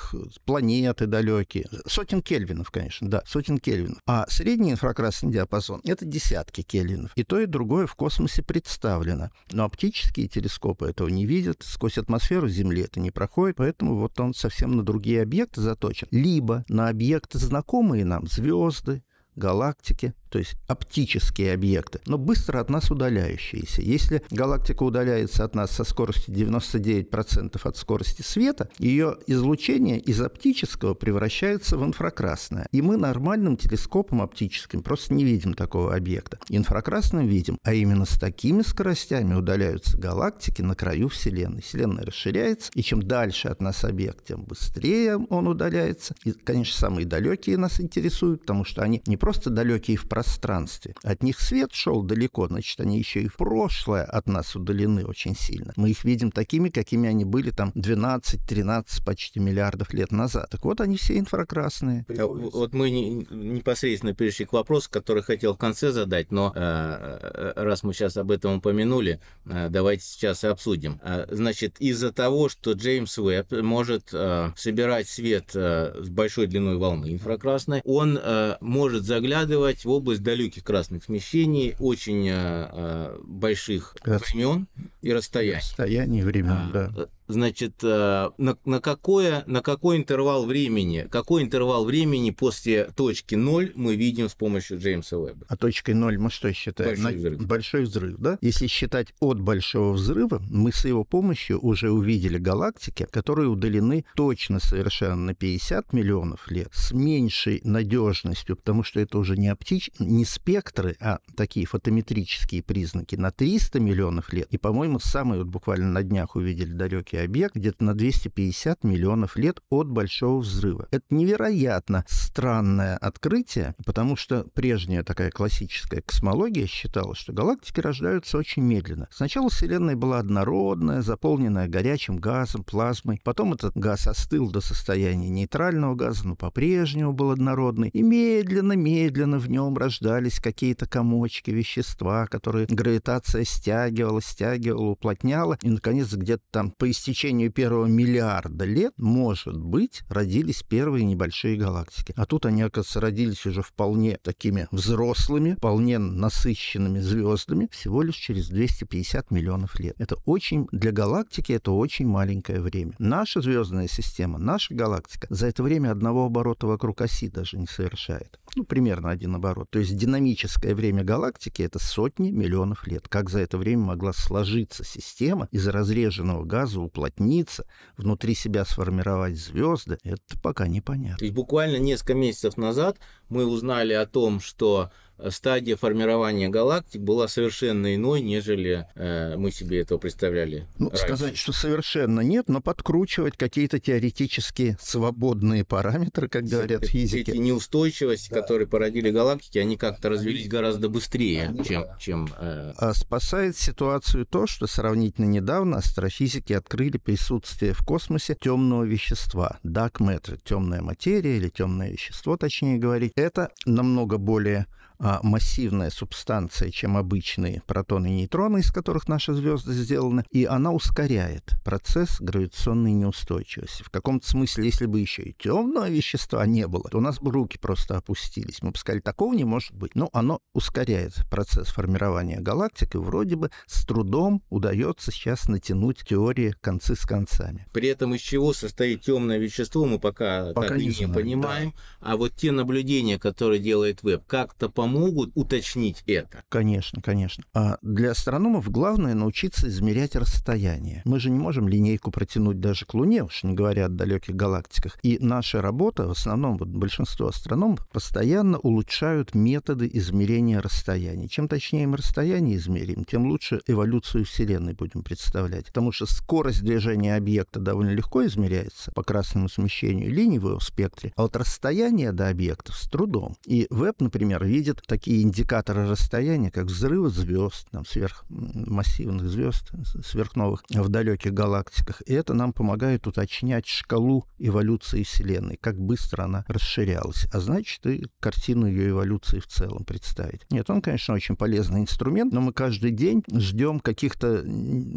планеты 0.46 1.06
далекие. 1.06 1.68
Сотен 1.86 2.22
кельвинов, 2.22 2.72
конечно, 2.72 3.10
да, 3.10 3.24
сотен 3.25 3.57
кельвинов. 3.57 4.00
А 4.07 4.25
средний 4.30 4.72
инфракрасный 4.72 5.31
диапазон— 5.31 5.81
это 5.84 6.06
десятки 6.06 6.62
кельвинов. 6.62 7.12
И 7.16 7.24
то, 7.24 7.39
и 7.39 7.46
другое 7.46 7.88
в 7.88 7.96
космосе 7.96 8.42
представлено. 8.42 9.31
Но 9.52 9.66
оптические 9.66 10.28
телескопы 10.28 10.88
этого 10.88 11.08
не 11.10 11.26
видят, 11.26 11.58
сквозь 11.62 11.98
атмосферу 11.98 12.48
Земли 12.48 12.84
это 12.84 13.00
не 13.00 13.12
проходит, 13.12 13.58
поэтому 13.58 13.96
вот 13.96 14.20
он 14.20 14.34
совсем 14.34 14.76
на 14.76 14.84
другие 14.84 15.22
объекты 15.22 15.62
заточен. 15.62 16.08
Либо 16.12 16.66
на 16.68 16.90
объекты, 16.90 17.38
знакомые 17.38 18.06
нам, 18.06 18.28
звезды, 18.28 19.04
галактики, 19.36 20.14
то 20.34 20.40
есть 20.40 20.56
оптические 20.66 21.54
объекты, 21.54 22.00
но 22.08 22.18
быстро 22.18 22.60
от 22.60 22.68
нас 22.72 22.90
удаляющиеся. 22.90 23.84
Если 23.84 24.24
галактика 24.32 24.82
удаляется 24.82 25.44
от 25.44 25.54
нас 25.54 25.70
со 25.70 25.84
скоростью 25.84 26.34
99% 26.34 27.62
от 27.64 27.78
скорости 27.78 28.24
света, 28.24 28.68
ее 28.80 29.18
излучение 29.28 30.00
из 30.00 30.20
оптического 30.20 30.96
превращается 30.96 31.78
в 31.78 31.86
инфракрасное. 31.86 32.68
И 32.72 32.82
мы 32.82 32.98
нормальным 32.98 33.58
телескопом 33.58 34.24
оптическим 34.24 34.82
просто 34.82 35.14
не 35.14 35.24
видим 35.24 35.54
такого 35.54 35.94
объекта. 35.96 36.40
Инфракрасным 36.50 37.28
видим, 37.28 37.60
а 37.62 37.76
именно 37.76 38.06
с 38.06 38.18
такими 38.18 38.64
скоростями 38.64 39.36
удаляются 39.36 40.00
галактики 40.00 40.64
на 40.64 40.74
краю 40.74 41.10
Вселенной. 41.10 41.62
Вселенная 41.62 42.06
расширяется, 42.06 42.72
и 42.74 42.82
чем 42.82 43.04
дальше 43.04 43.50
от 43.50 43.62
нас 43.62 43.84
объект, 43.84 44.26
тем 44.26 44.46
быстрее 44.46 45.16
он 45.16 45.48
удаляется. 45.48 46.16
И, 46.24 46.32
конечно, 46.32 46.76
самые 46.76 47.06
далекие 47.06 47.58
нас 47.58 47.80
интересуют, 47.80 48.42
потому 48.42 48.66
что 48.66 48.82
они 48.82 49.04
не 49.06 49.16
просто 49.16 49.52
далекие 49.52 49.96
в 49.96 50.06
пространстве, 50.06 50.23
пространстве. 50.24 50.96
От 51.04 51.24
них 51.24 51.40
свет 51.40 51.74
шел 51.74 52.02
далеко, 52.02 52.48
значит, 52.48 52.80
они 52.80 52.98
еще 52.98 53.22
и 53.22 53.28
в 53.28 53.36
прошлое 53.36 54.04
от 54.04 54.28
нас 54.28 54.56
удалены 54.56 55.06
очень 55.06 55.36
сильно. 55.36 55.74
Мы 55.75 55.90
их 55.92 56.04
видим 56.04 56.31
такими, 56.31 56.70
какими 56.70 57.10
они 57.10 57.25
были 57.25 57.52
там 57.52 57.72
12-13 57.75 59.04
почти 59.06 59.40
миллиардов 59.40 59.94
лет 59.94 60.12
назад. 60.12 60.50
Так 60.50 60.64
вот, 60.66 60.81
они 60.81 60.98
все 60.98 61.18
инфракрасные. 61.20 62.06
А 62.18 62.25
вот 62.25 62.74
мы 62.74 62.90
непосредственно 62.90 64.14
перешли 64.14 64.46
к 64.46 64.54
вопросу, 64.54 64.90
который 64.90 65.24
хотел 65.24 65.54
в 65.54 65.58
конце 65.58 65.92
задать, 65.92 66.31
но 66.31 66.54
э, 66.56 66.60
э, 66.60 67.54
раз 67.56 67.84
мы 67.84 67.94
сейчас 67.94 68.18
об 68.18 68.31
этом 68.31 68.58
упомянули, 68.58 69.20
э, 69.46 69.68
давайте 69.70 70.04
сейчас 70.04 70.44
и 70.44 70.48
обсудим. 70.48 71.00
Значит, 71.30 71.75
из-за 71.80 72.12
того, 72.12 72.50
что 72.50 72.74
Джеймс 72.74 73.18
Уэбб 73.18 73.52
может 73.62 74.10
собирать 74.56 75.08
свет 75.08 75.52
с 75.54 76.10
большой 76.10 76.48
длиной 76.48 76.78
волны 76.78 77.14
инфракрасной, 77.14 77.81
он 77.84 78.20
может 78.62 79.04
заглядывать 79.04 79.86
в 79.86 79.90
область 79.90 80.12
область 80.13 80.24
далеких 80.24 80.63
красных 80.63 81.04
смещений, 81.04 81.75
очень 81.80 82.30
а, 82.30 83.19
больших 83.24 83.95
времен 84.04 84.68
и 85.01 85.12
расстояний. 85.12 85.60
Расстояний 85.60 86.21
времен, 86.21 86.51
а, 86.51 86.69
да. 86.74 87.07
Значит, 87.28 87.84
э, 87.84 88.30
на, 88.38 88.58
на, 88.66 88.80
какое, 88.81 89.44
на 89.48 89.62
какой 89.62 89.98
интервал 89.98 90.46
времени, 90.46 91.08
какой 91.10 91.44
интервал 91.44 91.86
времени 91.86 92.31
после 92.31 92.86
точки 92.96 93.36
0 93.36 93.72
мы 93.75 93.96
видим 93.96 94.30
с 94.30 94.34
помощью 94.34 94.80
Джеймса 94.80 95.18
Уэбба? 95.18 95.46
А 95.48 95.56
точкой 95.56 95.96
0 95.96 96.18
мы 96.18 96.30
что 96.30 96.52
считаем? 96.54 96.90
Большой 96.92 97.16
взрыв. 97.16 97.48
Большой 97.48 97.84
взрыв, 97.84 98.18
да? 98.18 98.38
Если 98.42 98.68
считать 98.68 99.14
от 99.20 99.40
большого 99.40 99.94
взрыва, 99.94 100.42
мы 100.50 100.72
с 100.72 100.86
его 100.86 101.04
помощью 101.04 101.60
уже 101.60 101.92
увидели 101.92 102.38
галактики, 102.38 103.08
которые 103.10 103.50
удалены 103.50 104.06
точно 104.16 104.60
совершенно 104.60 105.16
на 105.16 105.34
50 105.34 105.94
миллионов 105.94 106.50
лет, 106.52 106.70
с 106.74 106.92
меньшей 106.92 107.62
надежностью, 107.64 108.58
потому 108.58 108.84
что 108.84 109.00
это 109.00 109.18
уже 109.18 109.38
не 109.38 109.48
оптич... 109.48 109.92
не 110.00 110.25
спектры, 110.25 110.96
а 111.00 111.20
такие 111.36 111.66
фотометрические 111.66 112.64
признаки 112.64 113.15
на 113.15 113.32
300 113.32 113.80
миллионов 113.80 114.34
лет. 114.34 114.48
И, 114.51 114.58
по-моему, 114.58 115.00
самые 115.00 115.39
вот 115.39 115.48
буквально 115.48 115.89
на 115.89 116.03
днях 116.03 116.36
увидели 116.36 116.72
далекие 116.72 117.12
космический 117.13 117.17
объект 117.17 117.55
где-то 117.55 117.84
на 117.84 117.93
250 117.93 118.84
миллионов 118.84 119.36
лет 119.38 119.62
от 119.70 119.88
Большого 119.88 120.39
взрыва. 120.39 120.88
Это 120.91 121.05
невероятно 121.10 122.05
странное 122.08 122.98
открытие, 122.98 123.75
потому 123.86 124.15
что 124.15 124.46
прежняя 124.53 125.03
такая 125.03 125.29
классическая 125.32 126.01
космология 126.01 126.65
считала, 126.65 127.15
что 127.15 127.34
галактики 127.34 127.79
рождаются 127.79 128.38
очень 128.38 128.63
медленно. 128.63 129.08
Сначала 129.12 129.50
Вселенная 129.50 129.96
была 129.96 130.20
однородная, 130.20 131.01
заполненная 131.01 131.67
горячим 131.67 132.17
газом, 132.17 132.63
плазмой. 132.63 133.20
Потом 133.24 133.53
этот 133.53 133.75
газ 133.75 134.08
остыл 134.08 134.50
до 134.50 134.62
состояния 134.62 135.29
нейтрального 135.29 135.96
газа, 135.96 136.27
но 136.27 136.36
по-прежнему 136.36 137.13
был 137.13 137.32
однородный. 137.32 137.89
И 137.89 138.01
медленно-медленно 138.01 139.38
в 139.38 139.50
нем 139.50 139.77
рождались 139.77 140.39
какие-то 140.39 140.88
комочки, 140.88 141.51
вещества, 141.51 142.27
которые 142.27 142.65
гравитация 142.67 143.43
стягивала, 143.46 144.22
стягивала, 144.22 144.91
уплотняла. 144.91 145.58
И, 145.62 145.70
наконец, 145.70 146.12
где-то 146.13 146.43
там 146.51 146.72
по 146.72 146.89
истечению 147.03 147.51
первого 147.51 147.86
миллиарда 147.86 148.63
лет, 148.63 148.93
может 148.98 149.60
быть, 149.60 150.03
родились 150.07 150.63
первые 150.63 151.03
небольшие 151.03 151.57
галактики. 151.57 152.13
А 152.15 152.25
тут 152.25 152.45
они, 152.45 152.62
оказывается, 152.62 153.01
родились 153.01 153.45
уже 153.45 153.62
вполне 153.62 154.17
такими 154.24 154.67
взрослыми, 154.72 155.55
вполне 155.55 155.98
насыщенными 155.98 157.00
звездами 157.00 157.67
всего 157.72 158.01
лишь 158.01 158.15
через 158.15 158.48
250 158.48 159.31
миллионов 159.31 159.79
лет. 159.79 159.95
Это 160.00 160.15
очень, 160.25 160.67
для 160.72 160.91
галактики 160.91 161.51
это 161.51 161.72
очень 161.72 162.07
маленькое 162.07 162.62
время. 162.62 162.93
Наша 163.00 163.41
звездная 163.41 163.88
система, 163.88 164.39
наша 164.39 164.74
галактика 164.74 165.27
за 165.29 165.48
это 165.48 165.62
время 165.62 165.91
одного 165.91 166.25
оборота 166.25 166.67
вокруг 166.67 167.01
оси 167.01 167.27
даже 167.27 167.57
не 167.57 167.67
совершает. 167.67 168.39
Ну, 168.55 168.63
примерно 168.63 169.10
один 169.10 169.36
оборот. 169.36 169.69
То 169.72 169.79
есть 169.79 169.98
динамическое 169.98 170.74
время 170.75 171.03
галактики— 171.03 171.62
это 171.63 171.79
сотни 171.79 172.31
миллионов 172.31 172.88
лет. 172.88 173.07
Как 173.10 173.29
за 173.29 173.39
это 173.39 173.57
время 173.57 173.83
могла 173.83 174.13
сложиться 174.13 174.86
система 174.86 175.48
из 175.51 175.67
разреженного 175.67 176.45
газа, 176.45 176.79
уплотниться, 176.94 177.66
внутри 177.98 178.36
себя 178.36 178.66
сформировать 178.66 179.36
звезды, 179.36 179.98
это 180.04 180.40
пока 180.42 180.68
непонятно. 180.68 181.18
То 181.18 181.26
есть 181.26 181.36
буквально 181.36 181.78
несколько 181.78 182.14
месяцев 182.14 182.56
назад 182.58 182.98
мы 183.30 183.46
узнали 183.46 183.94
о 183.94 184.06
том, 184.06 184.40
что 184.40 184.92
стадия 185.30 185.75
формирования 185.75 186.50
галактик 186.50 187.01
была 187.01 187.27
совершенно 187.27 187.96
иной, 187.96 188.22
нежели 188.22 188.88
э, 188.96 189.36
мы 189.38 189.51
себе 189.51 189.82
этого 189.82 189.98
представляли. 189.98 190.68
Ну, 190.77 190.89
раньше. 190.89 191.03
сказать, 191.03 191.38
что 191.38 191.51
совершенно 191.53 192.22
нет, 192.22 192.50
но 192.50 192.62
подкручивать 192.62 193.38
какие-то 193.38 193.80
теоретически 193.80 194.77
свободные 194.82 195.63
параметры, 195.65 196.27
как 196.27 196.46
говорят 196.46 196.86
физики. 196.86 197.32
Эти 197.32 197.38
неустойчивости, 197.38 198.30
да. 198.30 198.42
которые 198.42 198.68
породили 198.68 199.10
галактики, 199.10 199.58
они 199.58 199.77
как-то 199.77 200.10
развились 200.10 200.48
гораздо 200.48 200.89
быстрее, 200.89 201.56
чем... 201.68 201.86
чем 202.00 202.30
э... 202.39 202.74
а 202.77 202.94
спасает 202.94 203.58
ситуацию 203.58 204.25
то, 204.25 204.48
что 204.48 204.68
сравнительно 204.68 205.25
недавно 205.25 205.77
астрофизики 205.77 206.53
открыли 206.53 206.98
присутствие 206.98 207.74
в 207.74 207.86
космосе 207.86 208.36
темного 208.39 208.84
вещества, 208.84 209.60
dark 209.63 210.00
matter, 210.00 210.39
темная 210.44 210.82
материя 210.82 211.38
или 211.38 211.50
темное 211.50 211.92
вещество, 211.92 212.38
точнее 212.38 212.77
говорить. 212.77 213.13
Это 213.15 213.50
намного 213.65 214.18
более 214.18 214.68
массивная 215.00 215.90
субстанция, 215.90 216.72
чем 216.72 216.98
обычные 216.98 217.62
протоны 217.68 218.08
и 218.08 218.16
нейтроны, 218.22 218.60
из 218.60 218.72
которых 218.72 219.08
наши 219.08 219.34
звезды 219.34 219.74
сделаны, 219.74 220.24
и 220.32 220.46
она 220.46 220.72
ускоряет 220.72 221.56
процесс 221.64 222.20
гравитационной 222.20 222.94
неустойчивости. 222.94 223.84
В 223.84 223.90
каком-то 223.90 224.28
смысле, 224.28 224.66
если 224.66 224.86
бы 224.86 225.00
еще 225.00 225.24
и 225.24 225.34
темного 225.34 225.90
вещества 225.90 226.46
не 226.46 226.68
было, 226.68 226.90
то 226.90 226.98
у 226.98 227.02
нас 227.02 227.20
бы 227.20 227.32
руки 227.32 227.58
просто 227.58 227.98
опустились. 227.98 228.62
Мы 228.62 228.72
бы 228.72 228.78
сказали, 228.78 229.02
такого 229.02 229.34
не 229.34 229.44
может 229.44 229.74
быть. 229.74 229.96
Но 229.96 230.10
оно 230.14 230.40
ускоряет 230.54 231.14
процесс 231.30 231.68
формирования 231.68 232.40
галактик, 232.40 232.96
и 232.96 232.98
вроде 232.98 233.36
бы 233.36 233.52
с 233.66 233.86
трудом 233.86 234.42
удается 234.50 235.12
сейчас 235.12 235.48
натянуть 235.48 236.06
теории 236.08 236.56
концы 236.62 236.96
с 236.96 237.06
концами. 237.06 237.68
При 237.74 237.88
этом 237.90 238.16
из 238.16 238.22
чего 238.22 238.54
состоит 238.54 239.02
темное 239.02 239.38
вещество, 239.38 239.86
мы 239.86 240.00
пока, 240.00 240.54
пока 240.54 240.70
так 240.70 240.78
не, 240.78 240.86
не 240.86 240.92
знаем, 240.92 241.14
понимаем. 241.14 241.74
Да. 242.00 242.12
А 242.12 242.18
вот 242.18 242.36
те 242.36 242.52
наблюдения, 242.52 243.20
которые 243.20 243.60
делает 243.60 244.04
Веб, 244.04 244.24
как-то 244.26 244.70
помогут 244.70 244.83
помогут 244.84 245.32
уточнить 245.36 246.04
это? 246.08 246.44
Конечно, 246.50 247.02
конечно. 247.02 247.44
А 247.54 247.78
для 247.82 248.12
астрономов 248.12 248.70
главное 248.70 249.13
научиться 249.13 249.70
измерять 249.70 250.16
расстояние. 250.16 251.02
Мы 251.06 251.20
же 251.20 251.30
не 251.30 251.40
можем 251.40 251.70
линейку 251.70 252.12
протянуть 252.12 252.60
даже 252.60 252.86
к 252.86 252.94
Луне, 252.94 253.24
уж 253.24 253.44
не 253.44 253.54
говоря 253.54 253.86
о 253.86 253.90
далеких 253.90 254.36
галактиках. 254.36 255.00
И 255.02 255.18
наша 255.20 255.62
работа, 255.62 256.08
в 256.08 256.12
основном 256.12 256.58
вот 256.58 256.68
большинство 256.68 257.28
астрономов, 257.28 257.88
постоянно 257.90 258.60
улучшают 258.60 259.34
методы 259.36 259.90
измерения 259.94 260.62
расстояний. 260.62 261.30
Чем 261.30 261.48
точнее 261.48 261.88
мы 261.88 261.98
расстояние 261.98 262.58
измерим, 262.58 263.06
тем 263.06 263.28
лучше 263.28 263.62
эволюцию 263.68 264.25
Вселенной 264.25 264.74
будем 264.74 265.02
представлять. 265.02 265.68
Потому 265.68 265.94
что 265.94 266.06
скорость 266.06 266.63
движения 266.63 267.16
объекта 267.16 267.60
довольно 267.60 267.92
легко 267.92 268.25
измеряется 268.25 268.92
по 268.92 269.04
красному 269.04 269.48
смещению 269.48 270.12
линий 270.12 270.40
в 270.40 270.50
его 270.50 270.60
спектре, 270.60 271.13
а 271.16 271.22
вот 271.22 271.38
расстояние 271.38 272.12
до 272.12 272.28
объектов 272.28 272.75
с 272.75 272.90
трудом. 272.90 273.38
И 273.46 273.68
Веб, 273.70 274.02
например, 274.02 274.44
видит 274.44 274.73
такие 274.82 275.22
индикаторы 275.22 275.88
расстояния, 275.88 276.51
как 276.51 276.65
взрывы 276.65 277.10
звезд, 277.10 277.68
там, 277.72 277.86
сверхмассивных 277.86 279.27
звезд, 279.27 279.72
сверхновых 280.06 280.63
в 280.70 280.89
далеких 280.89 281.34
галактиках. 281.34 282.01
И 282.06 282.13
это 282.13 282.34
нам 282.34 282.53
помогает 282.53 283.08
уточнять 283.08 283.65
шкалу 283.65 284.27
эволюции 284.39 285.03
Вселенной, 285.03 285.58
как 285.58 285.77
быстро 285.77 286.24
она 286.24 286.46
расширялась. 286.48 287.27
А 287.34 287.39
значит, 287.39 287.86
и 287.86 288.06
картину 288.20 288.68
ее 288.68 288.89
эволюции 288.89 289.39
в 289.39 289.48
целом 289.48 289.86
представить. 289.86 290.42
Нет, 290.50 290.70
он, 290.70 290.82
конечно, 290.82 291.13
очень 291.13 291.36
полезный 291.36 291.82
инструмент, 291.82 292.34
но 292.34 292.42
мы 292.42 292.53
каждый 292.53 292.92
день 292.92 293.24
ждем 293.32 293.80
каких-то 293.80 294.44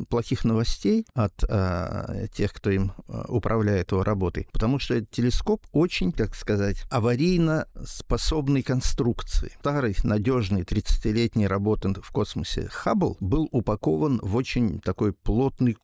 плохих 0.09 0.45
новостей 0.45 1.07
от 1.15 1.45
а, 1.49 2.27
тех, 2.33 2.53
кто 2.53 2.71
им 2.71 2.93
а, 3.09 3.25
управляет 3.29 3.93
его 3.93 4.03
работой, 4.03 4.49
потому 4.53 4.79
что 4.79 5.01
телескоп 5.01 5.67
очень, 5.73 6.13
как 6.13 6.35
сказать, 6.35 6.85
аварийно 6.91 7.67
способной 7.85 8.63
конструкции. 8.63 9.53
Та 9.67 9.73
старый, 9.73 9.97
надежный 10.05 10.63
30-летний 10.63 11.49
работы 11.49 11.93
в 12.01 12.13
космосе 12.13 12.69
Хаббл 12.71 13.17
был 13.19 13.49
упакован 13.51 14.21
в 14.23 14.37
очень 14.37 14.79
такой 14.79 15.13
плотный 15.13 15.77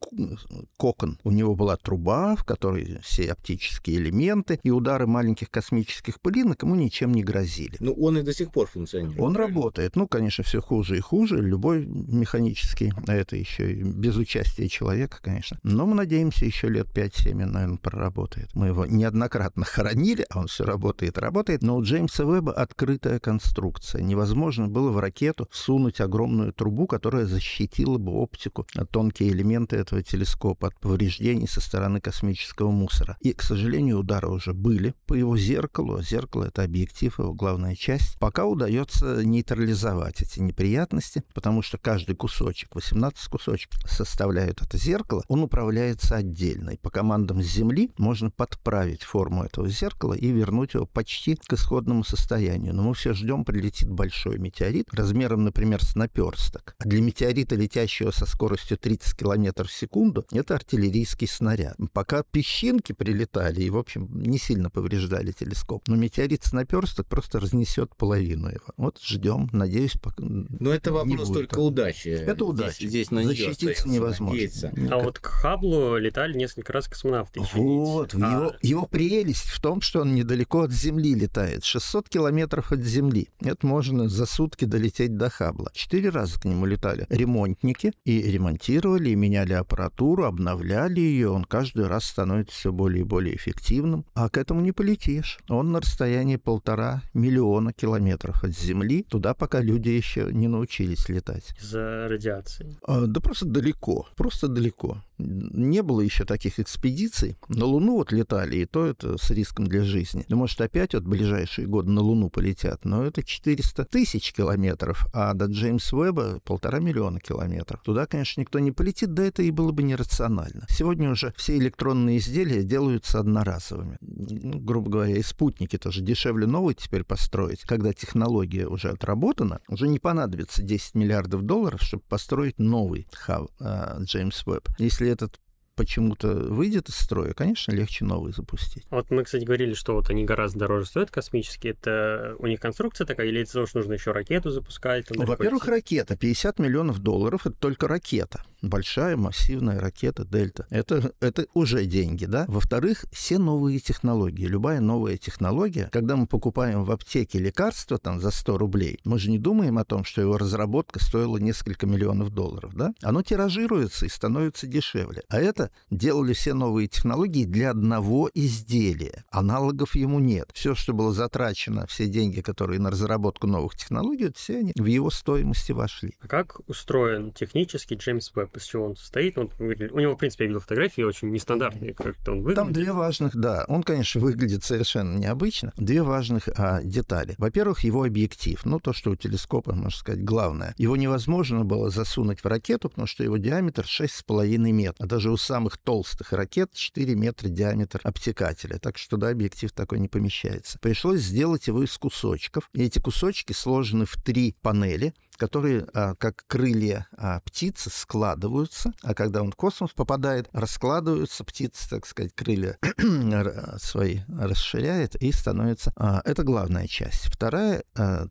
кокон. 0.77 1.19
У 1.25 1.31
него 1.31 1.53
была 1.53 1.75
труба, 1.75 2.37
в 2.37 2.45
которой 2.45 3.01
все 3.03 3.29
оптические 3.29 3.97
элементы, 3.97 4.57
и 4.63 4.71
удары 4.71 5.05
маленьких 5.05 5.51
космических 5.51 6.21
пылинок 6.21 6.63
ему 6.63 6.75
ничем 6.75 7.11
не 7.11 7.25
грозили. 7.25 7.75
Ну, 7.81 7.91
он 7.91 8.17
и 8.17 8.21
до 8.21 8.33
сих 8.33 8.51
пор 8.51 8.67
функционирует. 8.67 9.19
Он 9.19 9.35
работает. 9.35 9.97
Ну, 9.97 10.07
конечно, 10.07 10.45
все 10.45 10.61
хуже 10.61 10.95
и 10.95 11.01
хуже. 11.01 11.41
Любой 11.41 11.85
механический, 11.85 12.93
а 13.05 13.13
это 13.13 13.35
еще 13.35 13.73
и 13.73 13.83
без 13.83 14.15
участия 14.15 14.69
человека, 14.69 15.17
конечно. 15.21 15.59
Но 15.63 15.85
мы 15.85 15.95
надеемся, 15.95 16.45
еще 16.45 16.69
лет 16.69 16.87
5-7, 16.87 17.33
наверное, 17.33 17.77
проработает. 17.79 18.47
Мы 18.53 18.67
его 18.67 18.85
неоднократно 18.85 19.65
хоронили, 19.65 20.25
а 20.29 20.39
он 20.39 20.47
все 20.47 20.63
работает, 20.63 21.17
работает. 21.17 21.63
Но 21.63 21.75
у 21.75 21.83
Джеймса 21.83 22.23
Веба 22.23 22.53
открытая 22.53 23.19
конструкция 23.19 23.72
конструкция. 23.73 24.01
Невозможно 24.01 24.67
было 24.67 24.91
в 24.91 24.99
ракету 24.99 25.47
всунуть 25.51 26.01
огромную 26.01 26.53
трубу, 26.53 26.87
которая 26.87 27.25
защитила 27.25 27.97
бы 27.97 28.11
оптику, 28.11 28.65
тонкие 28.91 29.29
элементы 29.29 29.75
этого 29.77 30.01
телескопа 30.01 30.67
от 30.67 30.79
повреждений 30.79 31.47
со 31.47 31.61
стороны 31.61 31.99
космического 31.99 32.71
мусора. 32.71 33.17
И, 33.21 33.33
к 33.33 33.41
сожалению, 33.41 33.99
удары 33.99 34.29
уже 34.29 34.53
были 34.53 34.93
по 35.05 35.13
его 35.13 35.37
зеркалу. 35.37 36.01
Зеркало— 36.01 36.45
это 36.47 36.63
объектив, 36.63 37.17
его 37.19 37.33
главная 37.33 37.75
часть. 37.75 38.17
Пока 38.19 38.45
удается 38.45 39.23
нейтрализовать 39.25 40.21
эти 40.21 40.39
неприятности, 40.39 41.23
потому 41.33 41.61
что 41.61 41.77
каждый 41.77 42.15
кусочек, 42.15 42.75
18 42.75 43.27
кусочков, 43.29 43.79
составляют 43.89 44.61
это 44.61 44.77
зеркало, 44.77 45.23
он 45.27 45.43
управляется 45.43 46.15
отдельно. 46.15 46.71
И 46.71 46.77
по 46.77 46.89
командам 46.89 47.41
с 47.41 47.45
Земли 47.45 47.91
можно 47.97 48.29
подправить 48.29 49.03
форму 49.03 49.43
этого 49.43 49.67
зеркала 49.69 50.13
и 50.13 50.31
вернуть 50.31 50.73
его 50.73 50.85
почти 50.85 51.35
к 51.35 51.53
исходному 51.53 52.03
состоянию. 52.03 52.73
Но 52.73 52.83
мы 52.83 52.93
все 52.93 53.13
ждем 53.13 53.45
прилетит 53.45 53.62
летит 53.63 53.89
большой 53.89 54.37
метеорит, 54.37 54.93
размером, 54.93 55.43
например, 55.43 55.83
с 55.83 55.95
наперсток. 55.95 56.75
А 56.79 56.87
для 56.87 57.01
метеорита, 57.01 57.55
летящего 57.55 58.11
со 58.11 58.25
скоростью 58.25 58.77
30 58.77 59.17
км 59.17 59.63
в 59.63 59.71
секунду, 59.71 60.25
это 60.31 60.55
артиллерийский 60.55 61.27
снаряд. 61.27 61.75
Пока 61.93 62.23
песчинки 62.23 62.91
прилетали 62.93 63.61
и, 63.61 63.69
в 63.69 63.77
общем, 63.77 64.09
не 64.13 64.37
сильно 64.37 64.69
повреждали 64.69 65.31
телескоп, 65.31 65.87
но 65.87 65.95
метеорит 65.95 66.43
с 66.43 66.53
наперсток 66.53 67.07
просто 67.07 67.39
разнесет 67.39 67.95
половину 67.95 68.49
его. 68.49 68.73
Вот 68.77 68.99
ждем, 69.01 69.49
надеюсь, 69.51 69.93
пока 69.93 70.23
Но 70.23 70.73
это 70.73 70.91
вопрос 70.91 71.29
только 71.29 71.59
удачи. 71.59 72.09
Это 72.09 72.45
удача. 72.45 72.75
Здесь, 72.75 72.89
здесь 72.89 73.11
на 73.11 73.23
Защититься 73.23 73.87
невозможно. 73.87 74.33
Надеяться. 74.33 74.73
А 74.91 74.97
вот 74.99 75.19
к 75.19 75.27
Хаблу 75.27 75.97
летали 75.97 76.37
несколько 76.37 76.73
раз 76.73 76.87
космонавты. 76.87 77.41
Вот, 77.53 78.13
а... 78.15 78.17
его, 78.17 78.55
его 78.61 78.85
прелесть 78.85 79.47
в 79.47 79.61
том, 79.61 79.81
что 79.81 80.01
он 80.01 80.13
недалеко 80.15 80.61
от 80.61 80.71
Земли 80.71 81.15
летает, 81.15 81.63
600 81.63 82.09
километров 82.09 82.71
от 82.71 82.81
Земли. 82.81 83.29
Это 83.41 83.52
можно 83.61 84.09
за 84.09 84.25
сутки 84.25 84.65
долететь 84.65 85.15
до 85.15 85.29
Хаббла. 85.29 85.69
Четыре 85.73 86.09
раза 86.09 86.39
к 86.39 86.45
нему 86.45 86.65
летали 86.65 87.05
ремонтники 87.09 87.93
и 88.05 88.23
ремонтировали, 88.23 89.09
и 89.11 89.15
меняли 89.15 89.53
аппаратуру, 89.53 90.25
обновляли 90.25 90.99
ее. 90.99 91.29
Он 91.29 91.43
каждый 91.43 91.85
раз 91.85 92.05
становится 92.05 92.55
все 92.55 92.71
более 92.71 93.01
и 93.01 93.05
более 93.05 93.35
эффективным. 93.35 94.05
А 94.15 94.29
к 94.29 94.37
этому 94.37 94.61
не 94.61 94.71
полетишь. 94.71 95.39
Он 95.49 95.71
на 95.71 95.81
расстоянии 95.81 96.37
полтора 96.37 97.03
миллиона 97.13 97.73
километров 97.73 98.43
от 98.43 98.57
Земли, 98.57 99.03
туда 99.03 99.35
пока 99.35 99.61
люди 99.61 99.89
еще 99.89 100.29
не 100.31 100.47
научились 100.47 101.09
летать. 101.09 101.53
Из-за 101.61 102.07
радиации? 102.09 102.77
А, 102.87 103.05
да 103.05 103.19
просто 103.19 103.45
далеко, 103.45 104.07
просто 104.15 104.47
далеко 104.47 104.97
не 105.17 105.81
было 105.81 106.01
еще 106.01 106.25
таких 106.25 106.59
экспедиций. 106.59 107.37
На 107.47 107.65
Луну 107.65 107.95
вот 107.95 108.11
летали, 108.11 108.57
и 108.57 108.65
то 108.65 108.85
это 108.85 109.17
с 109.17 109.29
риском 109.31 109.67
для 109.67 109.83
жизни. 109.83 110.25
Ну, 110.29 110.37
может, 110.37 110.59
опять 110.61 110.93
вот 110.93 111.03
ближайшие 111.03 111.67
годы 111.67 111.91
на 111.91 112.01
Луну 112.01 112.29
полетят, 112.29 112.85
но 112.85 113.03
это 113.03 113.23
400 113.43 113.85
тысяч 113.85 114.31
километров, 114.31 115.05
а 115.13 115.33
до 115.33 115.45
Джеймс 115.45 115.91
Уэба 115.91 116.39
полтора 116.43 116.79
миллиона 116.79 117.19
километров. 117.19 117.81
Туда, 117.83 118.05
конечно, 118.05 118.41
никто 118.41 118.59
не 118.59 118.71
полетит, 118.71 119.13
да 119.13 119.23
это 119.23 119.43
и 119.43 119.51
было 119.51 119.71
бы 119.71 119.83
нерационально. 119.83 120.65
Сегодня 120.69 121.11
уже 121.11 121.33
все 121.35 121.57
электронные 121.57 122.17
изделия 122.17 122.63
делаются 122.63 123.19
одноразовыми. 123.19 123.97
Ну, 124.01 124.59
грубо 124.59 124.89
говоря, 124.89 125.17
и 125.17 125.23
спутники 125.23 125.77
тоже 125.77 126.01
дешевле 126.01 126.47
новые 126.47 126.75
теперь 126.75 127.03
построить. 127.03 127.61
Когда 127.63 127.93
технология 127.93 128.67
уже 128.67 128.89
отработана, 128.89 129.59
уже 129.67 129.87
не 129.87 129.99
понадобится 129.99 130.63
10 130.63 130.95
миллиардов 130.95 131.41
долларов, 131.41 131.81
чтобы 131.81 132.03
построить 132.07 132.59
новый 132.59 133.07
хаб 133.11 133.49
э, 133.59 133.97
Джеймс 134.03 134.45
Уэбб. 134.47 134.69
Если 134.77 135.09
этот 135.09 135.39
почему-то 135.75 136.27
выйдет 136.27 136.89
из 136.89 136.95
строя, 136.95 137.33
конечно, 137.33 137.71
легче 137.71 138.05
новый 138.05 138.33
запустить. 138.33 138.83
Вот 138.89 139.09
мы, 139.11 139.23
кстати, 139.23 139.43
говорили, 139.43 139.73
что 139.73 139.93
вот 139.93 140.09
они 140.09 140.23
гораздо 140.25 140.59
дороже 140.59 140.85
стоят 140.85 141.11
космические. 141.11 141.73
Это 141.73 142.35
у 142.39 142.47
них 142.47 142.59
конструкция 142.59 143.05
такая, 143.05 143.27
или 143.27 143.41
это 143.41 143.49
потому, 143.51 143.67
что 143.67 143.77
нужно 143.79 143.93
еще 143.93 144.11
ракету 144.11 144.49
запускать? 144.49 145.05
Во-первых, 145.09 145.65
ракета. 145.67 146.15
50 146.15 146.59
миллионов 146.59 146.99
долларов— 146.99 147.41
это 147.45 147.55
только 147.55 147.87
ракета. 147.87 148.43
Большая 148.63 149.17
массивная 149.17 149.79
ракета 149.79 150.25
Дельта. 150.25 150.65
Это, 150.69 151.13
это 151.19 151.45
уже 151.53 151.85
деньги, 151.85 152.25
да? 152.25 152.45
Во-вторых, 152.47 153.05
все 153.11 153.37
новые 153.37 153.79
технологии. 153.79 154.45
Любая 154.45 154.79
новая 154.79 155.17
технология, 155.17 155.89
когда 155.91 156.15
мы 156.15 156.25
покупаем 156.25 156.83
в 156.85 156.91
аптеке 156.91 157.39
лекарство 157.39 157.97
там 157.97 158.19
за 158.19 158.31
100 158.31 158.57
рублей, 158.57 158.99
мы 159.03 159.19
же 159.19 159.29
не 159.29 159.37
думаем 159.37 159.77
о 159.77 159.85
том, 159.85 160.05
что 160.05 160.21
его 160.21 160.37
разработка 160.37 161.03
стоила 161.03 161.37
несколько 161.37 161.85
миллионов 161.85 162.31
долларов, 162.31 162.73
да? 162.73 162.93
Оно 163.01 163.21
тиражируется 163.21 164.05
и 164.05 164.09
становится 164.09 164.65
дешевле. 164.65 165.23
А 165.27 165.39
это 165.39 165.69
делали 165.91 166.33
все 166.33 166.53
новые 166.53 166.87
технологии 166.87 167.45
для 167.45 167.71
одного 167.71 168.29
изделия. 168.33 169.25
Аналогов 169.29 169.95
ему 169.95 170.19
нет. 170.19 170.49
Все, 170.53 170.73
что 170.73 170.93
было 170.93 171.11
затрачено, 171.11 171.85
все 171.87 172.07
деньги, 172.07 172.41
которые 172.41 172.79
на 172.79 172.91
разработку 172.91 173.47
новых 173.47 173.75
технологий, 173.75 174.31
все 174.35 174.59
они 174.59 174.71
в 174.75 174.85
его 174.85 175.09
стоимости 175.09 175.73
вошли. 175.73 176.15
А 176.21 176.27
как 176.27 176.61
устроен 176.67 177.33
технически 177.33 177.95
Джеймс 177.95 178.31
Веб? 178.33 178.52
Из 178.57 178.63
чего 178.63 178.85
он 178.85 178.95
состоит? 178.95 179.37
Он, 179.37 179.49
у 179.59 179.99
него, 179.99 180.15
в 180.15 180.17
принципе, 180.17 180.45
я 180.45 180.47
видел 180.49 180.61
фотографии 180.61 181.01
очень 181.01 181.29
нестандартные, 181.29 181.93
как-то 181.93 182.31
он 182.31 182.39
выглядит. 182.39 182.55
Там 182.55 182.73
две 182.73 182.91
важных, 182.91 183.35
да. 183.35 183.65
Он, 183.67 183.83
конечно, 183.83 184.21
выглядит 184.21 184.63
совершенно 184.63 185.17
необычно. 185.17 185.73
Две 185.77 186.03
важных 186.03 186.49
а, 186.57 186.81
детали. 186.83 187.35
Во-первых, 187.37 187.81
его 187.81 188.03
объектив. 188.03 188.59
Ну, 188.65 188.79
то, 188.79 188.93
что 188.93 189.11
у 189.11 189.15
телескопа, 189.15 189.73
можно 189.73 189.97
сказать, 189.97 190.23
главное. 190.23 190.73
Его 190.77 190.95
невозможно 190.95 191.63
было 191.63 191.89
засунуть 191.89 192.41
в 192.41 192.45
ракету, 192.45 192.89
потому 192.89 193.07
что 193.07 193.23
его 193.23 193.37
диаметр 193.37 193.83
6,5 193.83 194.57
метра. 194.57 195.03
А 195.03 195.07
даже 195.07 195.31
у 195.31 195.37
самых 195.37 195.77
толстых 195.77 196.33
ракет 196.33 196.73
4 196.73 197.15
метра 197.15 197.49
диаметр 197.49 198.01
обтекателя. 198.03 198.77
Так 198.79 198.97
что, 198.97 199.17
да, 199.17 199.29
объектив 199.29 199.71
такой 199.71 199.99
не 199.99 200.07
помещается. 200.07 200.79
Пришлось 200.79 201.21
сделать 201.21 201.67
его 201.67 201.83
из 201.83 201.97
кусочков. 201.97 202.69
И 202.73 202.83
эти 202.83 202.99
кусочки 202.99 203.53
сложены 203.53 204.05
в 204.05 204.15
три 204.21 204.55
панели 204.61 205.13
которые, 205.43 205.85
а, 205.93 206.15
как 206.15 206.45
крылья 206.47 207.05
а, 207.17 207.41
птицы, 207.41 207.89
складываются, 207.89 208.93
а 209.03 209.13
когда 209.13 209.41
он 209.41 209.51
в 209.51 209.57
космос 209.57 209.91
попадает, 209.91 210.47
раскладываются 210.53 211.43
птицы, 211.43 211.89
так 211.89 212.05
сказать, 212.05 212.31
крылья 212.33 212.77
свои 213.77 214.19
расширяет 214.29 215.15
и 215.15 215.33
становится... 215.33 215.91
А, 215.97 216.21
это 216.23 216.43
главная 216.43 216.87
часть. 216.87 217.25
Вторая, 217.25 217.83